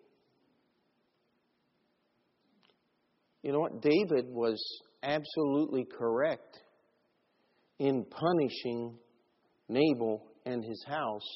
[3.43, 3.81] You know what?
[3.81, 4.63] David was
[5.03, 6.61] absolutely correct
[7.79, 8.99] in punishing
[9.71, 11.27] Nabal and his house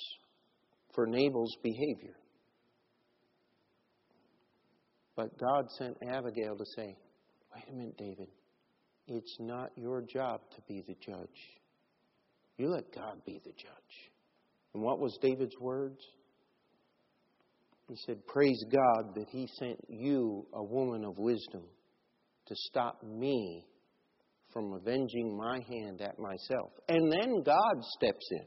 [0.95, 2.17] for Nabal's behavior.
[5.17, 6.95] But God sent Abigail to say,
[7.55, 8.29] Wait a minute, David.
[9.07, 11.59] It's not your job to be the judge.
[12.59, 14.11] You let God be the judge.
[14.79, 15.99] And what was David's words?
[17.89, 21.65] He said, Praise God that He sent you, a woman of wisdom,
[22.47, 23.67] to stop me
[24.53, 26.71] from avenging my hand at myself.
[26.89, 28.47] And then God steps in.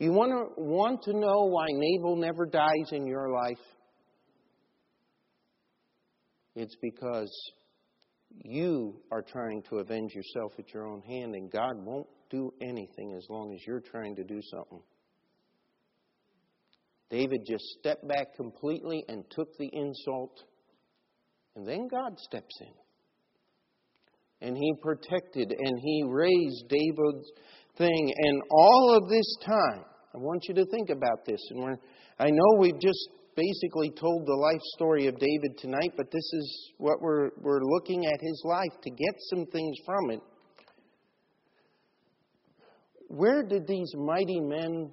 [0.00, 3.64] You want to, want to know why Nabal never dies in your life?
[6.56, 7.32] It's because
[8.42, 13.14] you are trying to avenge yourself at your own hand, and God won't do anything
[13.16, 14.80] as long as you're trying to do something.
[17.10, 20.44] David just stepped back completely and took the insult,
[21.56, 24.46] and then God steps in.
[24.48, 27.30] And he protected and he raised David's
[27.76, 28.14] thing.
[28.16, 29.84] And all of this time,
[30.14, 31.40] I want you to think about this.
[31.50, 31.76] And
[32.18, 36.72] I know we've just basically told the life story of David tonight, but this is
[36.78, 40.20] what we're, we're looking at his life to get some things from it.
[43.08, 44.92] Where did these mighty men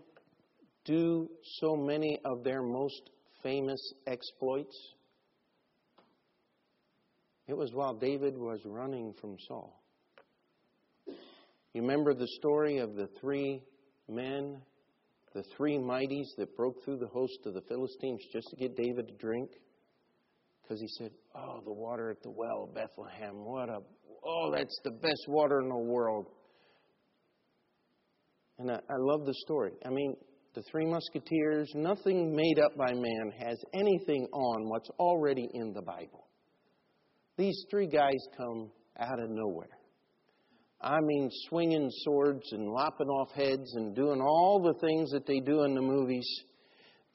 [0.87, 1.29] do
[1.59, 3.11] so many of their most
[3.43, 4.75] famous exploits?
[7.47, 9.83] It was while David was running from Saul.
[11.73, 13.61] You remember the story of the three
[14.09, 14.61] men
[15.37, 19.07] the three mighties that broke through the host of the Philistines just to get David
[19.07, 19.51] to drink?
[20.63, 23.45] Because he said, Oh, the water at the well of Bethlehem.
[23.45, 23.79] What a,
[24.25, 26.25] oh, that's the best water in the world.
[28.57, 29.73] And I, I love the story.
[29.85, 30.15] I mean,
[30.57, 35.83] the Three Musketeers, nothing made up by man has anything on what's already in the
[35.83, 36.25] Bible.
[37.37, 39.77] These three guys come out of nowhere.
[40.81, 45.41] I mean, swinging swords and lopping off heads and doing all the things that they
[45.41, 46.27] do in the movies.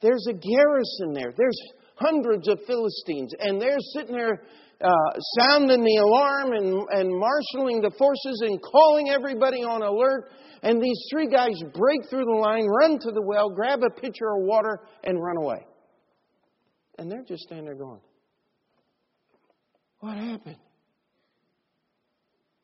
[0.01, 1.33] There's a garrison there.
[1.35, 1.59] There's
[1.95, 4.41] hundreds of Philistines, and they're sitting there
[4.83, 10.31] uh, sounding the alarm and, and marshaling the forces and calling everybody on alert.
[10.61, 14.27] And these three guys break through the line, run to the well, grab a pitcher
[14.37, 15.65] of water, and run away.
[16.97, 18.01] And they're just standing there going,
[19.99, 20.57] What happened?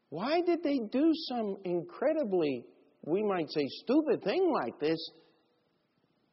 [0.09, 2.65] Why did they do some incredibly,
[3.03, 4.97] we might say, stupid thing like this?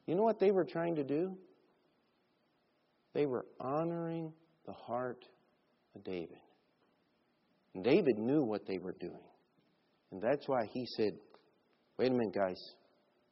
[0.06, 1.36] You know what they were trying to do?
[3.12, 4.32] They were honoring
[4.66, 5.24] the heart
[6.04, 6.38] David.
[7.74, 9.26] And David knew what they were doing.
[10.12, 11.12] And that's why he said,
[11.98, 12.60] wait a minute, guys,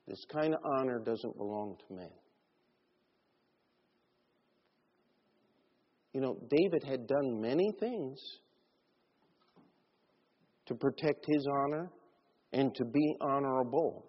[0.07, 2.11] this kind of honor doesn't belong to men.
[6.12, 8.21] You know, David had done many things
[10.67, 11.91] to protect his honor
[12.53, 14.07] and to be honorable.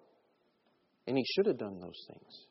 [1.08, 2.46] And he should have done those things.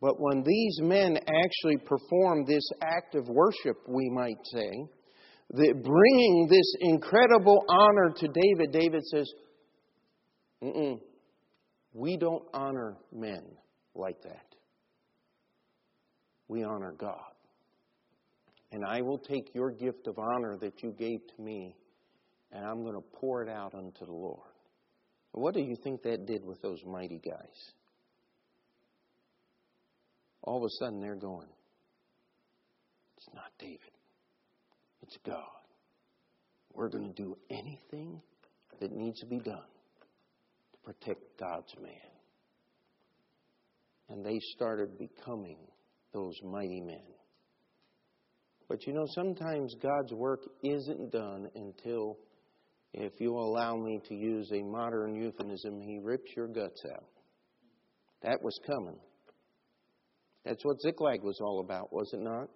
[0.00, 4.70] But when these men actually perform this act of worship, we might say,
[5.52, 9.30] that bringing this incredible honor to David, David says,
[11.92, 13.42] we don't honor men
[13.94, 14.46] like that.
[16.48, 17.18] We honor God.
[18.72, 21.74] And I will take your gift of honor that you gave to me
[22.52, 24.50] and I'm going to pour it out unto the Lord.
[25.32, 27.72] What do you think that did with those mighty guys?
[30.42, 31.48] All of a sudden they're going,
[33.16, 33.78] It's not David,
[35.02, 35.44] it's God.
[36.72, 38.20] We're going to do anything
[38.80, 39.56] that needs to be done
[40.72, 41.92] to protect God's man.
[44.08, 45.58] And they started becoming
[46.12, 47.02] those mighty men.
[48.68, 52.18] But you know, sometimes God's work isn't done until
[52.92, 57.08] if you'll allow me to use a modern euphemism, he rips your guts out.
[58.22, 58.98] That was coming.
[60.44, 62.48] That's what Ziklag was all about, was it not?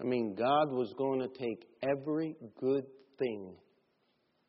[0.00, 2.84] I mean, God was going to take every good
[3.18, 3.54] thing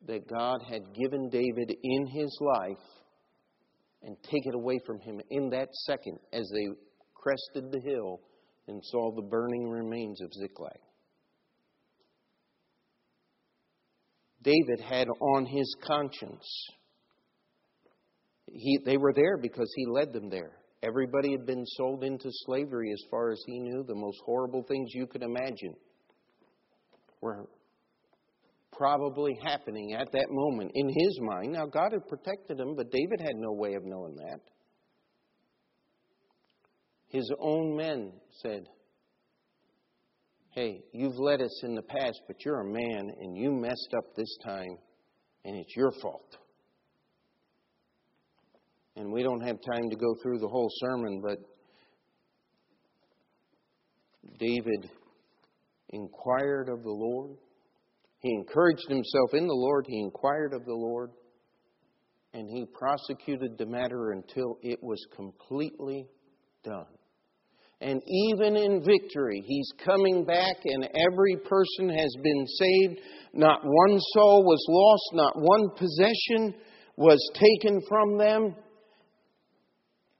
[0.06, 2.84] that God had given David in his life
[4.02, 6.66] and take it away from him in that second as they
[7.14, 8.20] crested the hill
[8.68, 10.78] and saw the burning remains of Ziklag.
[14.42, 16.46] David had on his conscience.
[18.46, 20.52] He, they were there because he led them there.
[20.82, 23.84] Everybody had been sold into slavery as far as he knew.
[23.86, 25.74] The most horrible things you could imagine
[27.20, 27.48] were
[28.72, 31.52] probably happening at that moment in his mind.
[31.52, 34.40] Now, God had protected him, but David had no way of knowing that.
[37.08, 38.66] His own men said,
[40.50, 44.14] hey, you've led us in the past, but you're a man and you messed up
[44.16, 44.76] this time,
[45.44, 46.36] and it's your fault.
[48.96, 51.38] And we don't have time to go through the whole sermon, but
[54.38, 54.90] David
[55.90, 57.36] inquired of the Lord.
[58.20, 59.84] He encouraged himself in the Lord.
[59.86, 61.10] He inquired of the Lord.
[62.32, 66.06] And he prosecuted the matter until it was completely
[66.64, 66.86] done.
[67.80, 73.00] And even in victory, He's coming back, and every person has been saved.
[73.34, 76.54] Not one soul was lost, not one possession
[76.96, 78.56] was taken from them.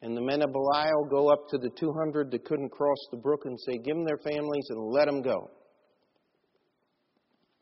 [0.06, 3.40] And the men of Belial go up to the 200 that couldn't cross the brook
[3.44, 5.50] and say, Give them their families and let them go.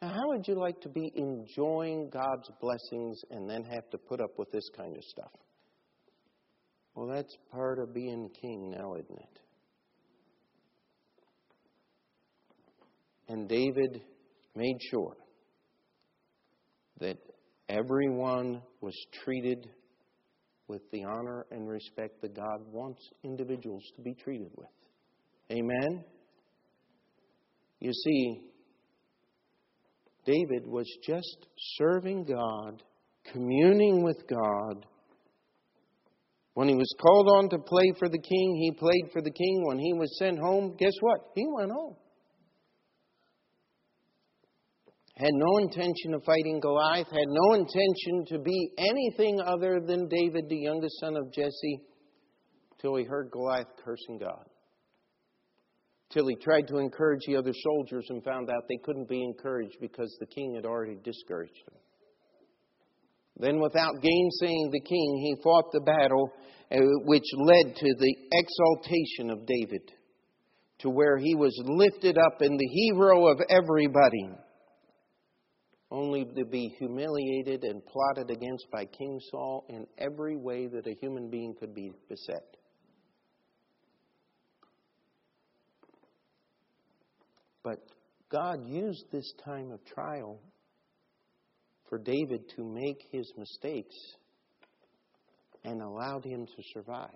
[0.02, 4.20] Now, how would you like to be enjoying God's blessings and then have to put
[4.20, 5.32] up with this kind of stuff?
[6.94, 9.40] Well, that's part of being king now, isn't it?
[13.28, 14.02] And David
[14.54, 15.16] made sure
[17.00, 17.16] that
[17.70, 19.66] everyone was treated
[20.68, 24.68] with the honor and respect that God wants individuals to be treated with.
[25.52, 26.04] Amen?
[27.80, 28.40] You see,
[30.24, 31.46] David was just
[31.76, 32.82] serving God,
[33.30, 34.86] communing with God.
[36.54, 39.64] When he was called on to play for the king, he played for the king.
[39.66, 41.20] When he was sent home, guess what?
[41.34, 41.96] He went home
[45.16, 50.48] had no intention of fighting Goliath, had no intention to be anything other than David,
[50.48, 51.80] the youngest son of Jesse,
[52.80, 54.44] till he heard Goliath cursing God.
[56.10, 59.76] till he tried to encourage the other soldiers and found out they couldn't be encouraged
[59.80, 61.80] because the king had already discouraged them.
[63.36, 66.30] Then, without gainsaying the king, he fought the battle
[66.70, 69.90] uh, which led to the exaltation of David,
[70.80, 74.30] to where he was lifted up and the hero of everybody,
[75.90, 80.94] only to be humiliated and plotted against by King Saul in every way that a
[81.00, 82.56] human being could be beset.
[87.62, 87.78] But
[88.30, 90.40] God used this time of trial
[91.88, 93.94] for David to make his mistakes
[95.64, 97.10] and allowed him to survive.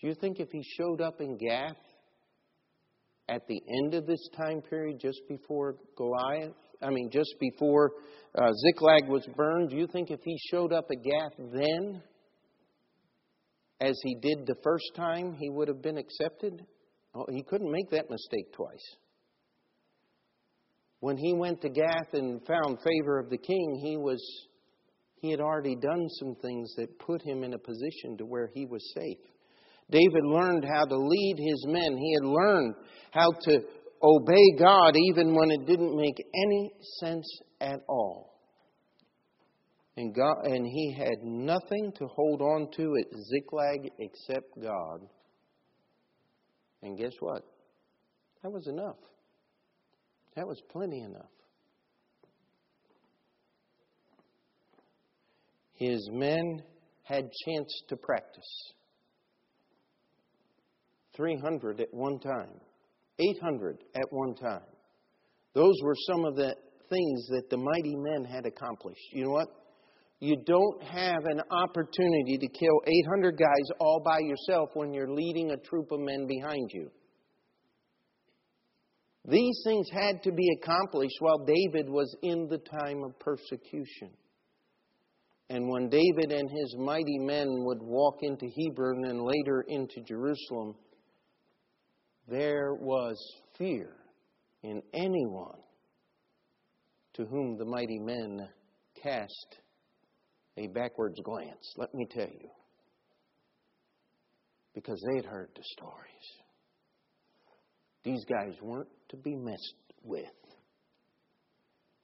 [0.00, 1.76] Do you think if he showed up in Gath
[3.28, 7.92] at the end of this time period, just before Goliath, I mean, just before
[8.34, 12.02] uh, Ziklag was burned, do you think if he showed up at Gath then,
[13.80, 16.64] as he did the first time, he would have been accepted?
[17.30, 18.96] He couldn't make that mistake twice.
[21.00, 24.22] When he went to Gath and found favor of the king, he was
[25.20, 28.66] he had already done some things that put him in a position to where he
[28.66, 29.18] was safe.
[29.92, 31.96] David learned how to lead his men.
[31.96, 32.74] He had learned
[33.12, 33.60] how to
[34.02, 37.26] obey God even when it didn't make any sense
[37.60, 38.32] at all.
[39.96, 45.06] And, God, and he had nothing to hold on to at Ziklag except God.
[46.82, 47.42] And guess what?
[48.42, 48.96] That was enough.
[50.34, 51.30] That was plenty enough.
[55.74, 56.62] His men
[57.02, 58.72] had chance to practice.
[61.16, 62.60] 300 at one time,
[63.18, 64.62] 800 at one time.
[65.54, 66.54] Those were some of the
[66.88, 69.00] things that the mighty men had accomplished.
[69.12, 69.48] You know what?
[70.20, 75.50] You don't have an opportunity to kill 800 guys all by yourself when you're leading
[75.50, 76.90] a troop of men behind you.
[79.24, 84.10] These things had to be accomplished while David was in the time of persecution.
[85.48, 90.74] And when David and his mighty men would walk into Hebron and later into Jerusalem,
[92.28, 93.16] there was
[93.58, 93.94] fear
[94.62, 95.58] in anyone
[97.14, 98.48] to whom the mighty men
[99.02, 99.58] cast
[100.56, 102.48] a backwards glance, let me tell you,
[104.74, 106.42] because they had heard the stories.
[108.04, 110.24] These guys weren't to be messed with.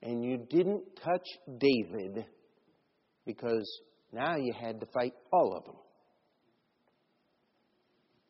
[0.03, 1.27] And you didn't touch
[1.59, 2.25] David
[3.27, 3.81] because
[4.13, 5.75] now you had to fight all of them.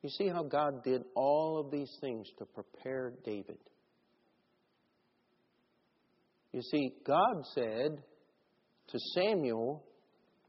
[0.02, 3.58] You see how God did all of these things to prepare David.
[6.52, 8.02] You see, God said
[8.88, 9.84] to Samuel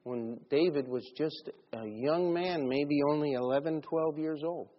[0.03, 4.69] when David was just a young man, maybe only 11, 12 years old,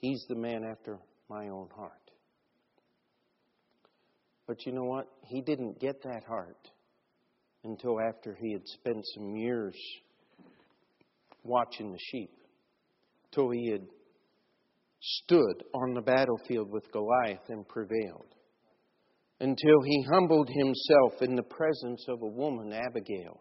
[0.00, 1.92] He's the man after my own heart.
[4.46, 5.06] But you know what?
[5.26, 6.68] He didn't get that heart
[7.64, 9.74] until after he had spent some years
[11.44, 12.30] watching the sheep,
[13.32, 13.86] till he had
[15.00, 18.34] stood on the battlefield with Goliath and prevailed,
[19.40, 23.40] until he humbled himself in the presence of a woman, Abigail.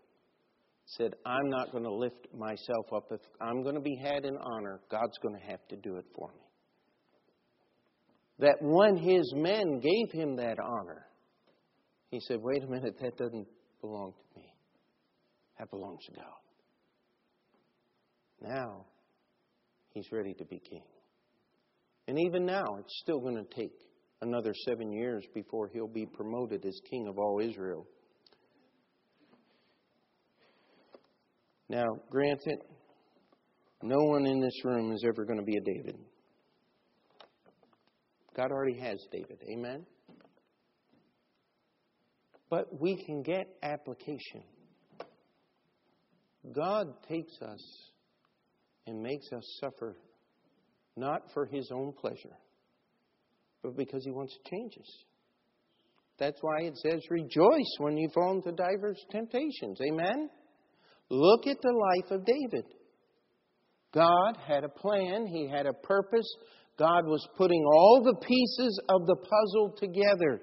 [0.86, 3.12] Said, I'm not going to lift myself up.
[3.12, 6.06] If I'm going to be had in honor, God's going to have to do it
[6.16, 6.50] for me
[8.40, 11.06] that when his men gave him that honor,
[12.10, 13.48] he said, Wait a minute, that doesn't
[13.82, 14.46] belong to me.
[15.60, 16.26] That belongs to God.
[18.42, 18.86] Now,
[19.94, 20.84] he's ready to be king.
[22.08, 23.74] And even now, it's still going to take
[24.22, 27.86] another seven years before he'll be promoted as king of all Israel.
[31.70, 32.60] Now, granted,
[33.84, 35.98] no one in this room is ever going to be a David.
[38.36, 39.38] God already has David.
[39.54, 39.86] Amen?
[42.50, 44.44] But we can get application.
[46.52, 47.92] God takes us
[48.90, 49.96] and makes us suffer
[50.98, 52.36] not for his own pleasure,
[53.64, 55.04] but because he wants to change us.
[56.18, 59.80] That's why it says, Rejoice when you fall into diverse temptations.
[59.82, 60.30] Amen?
[61.10, 62.66] Look at the life of David.
[63.94, 66.28] God had a plan, He had a purpose,
[66.78, 70.42] God was putting all the pieces of the puzzle together.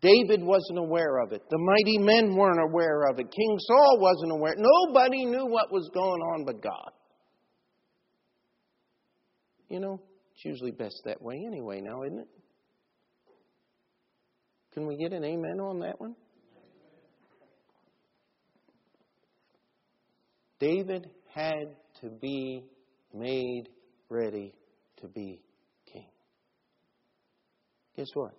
[0.00, 1.42] David wasn't aware of it.
[1.48, 3.30] The mighty men weren't aware of it.
[3.30, 4.54] King Saul wasn't aware.
[4.56, 6.90] Nobody knew what was going on but God.
[9.74, 10.00] You know,
[10.32, 12.28] it's usually best that way anyway, now, isn't it?
[14.72, 16.14] Can we get an amen on that one?
[20.60, 22.62] David had to be
[23.12, 23.64] made
[24.08, 24.54] ready
[25.00, 25.40] to be
[25.92, 26.06] king.
[27.96, 28.30] Guess what?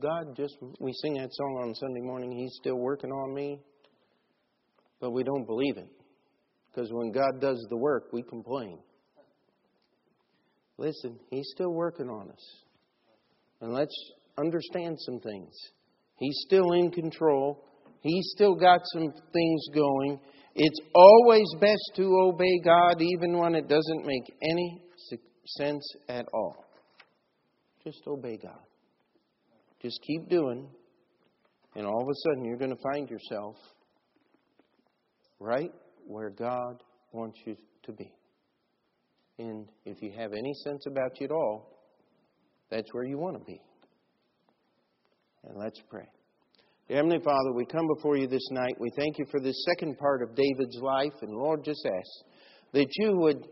[0.00, 3.58] God just, we sing that song on Sunday morning, He's still working on me,
[5.00, 5.90] but we don't believe it.
[6.70, 8.78] Because when God does the work, we complain.
[10.78, 12.64] Listen, He's still working on us.
[13.60, 13.94] And let's
[14.38, 15.52] understand some things.
[16.16, 17.64] He's still in control.
[18.00, 20.20] He's still got some things going.
[20.54, 24.82] It's always best to obey God even when it doesn't make any
[25.56, 26.64] sense at all.
[27.84, 28.60] Just obey God.
[29.82, 30.68] Just keep doing,
[31.76, 33.56] and all of a sudden you're going to find yourself
[35.38, 35.70] right
[36.06, 38.12] where God wants you to be.
[39.38, 41.78] And if you have any sense about you at all,
[42.70, 43.60] that's where you want to be.
[45.44, 46.06] And let's pray.
[46.90, 48.74] Heavenly Father, we come before you this night.
[48.80, 51.12] We thank you for this second part of David's life.
[51.22, 52.26] And Lord, just ask
[52.72, 53.46] that you would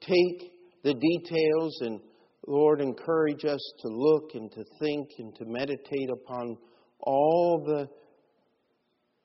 [0.00, 2.00] take the details and,
[2.46, 6.56] Lord, encourage us to look and to think and to meditate upon
[7.00, 7.88] all the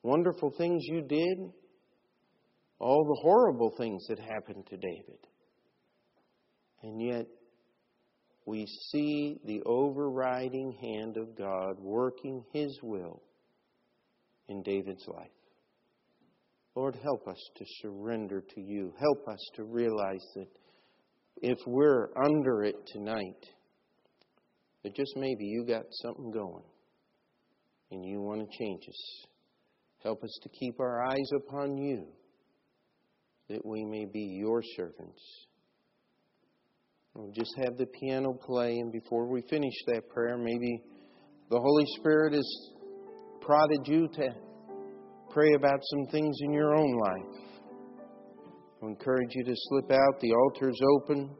[0.02, 1.38] wonderful things you did,
[2.80, 5.18] all the horrible things that happened to David.
[6.82, 7.26] And yet,
[8.44, 13.22] we see the overriding hand of God working His will
[14.48, 15.30] in David's life.
[16.74, 18.94] Lord, help us to surrender to you.
[18.98, 20.48] Help us to realize that
[21.42, 23.46] if we're under it tonight,
[24.82, 26.64] that just maybe you got something going
[27.90, 29.26] and you want to change us.
[30.02, 32.06] Help us to keep our eyes upon you
[33.48, 35.22] that we may be your servants.
[37.14, 40.82] We'll just have the piano play, and before we finish that prayer, maybe
[41.50, 42.70] the Holy Spirit has
[43.42, 44.28] prodded you to
[45.30, 47.40] pray about some things in your own life.
[48.82, 50.20] I encourage you to slip out.
[50.20, 51.36] The altar's open.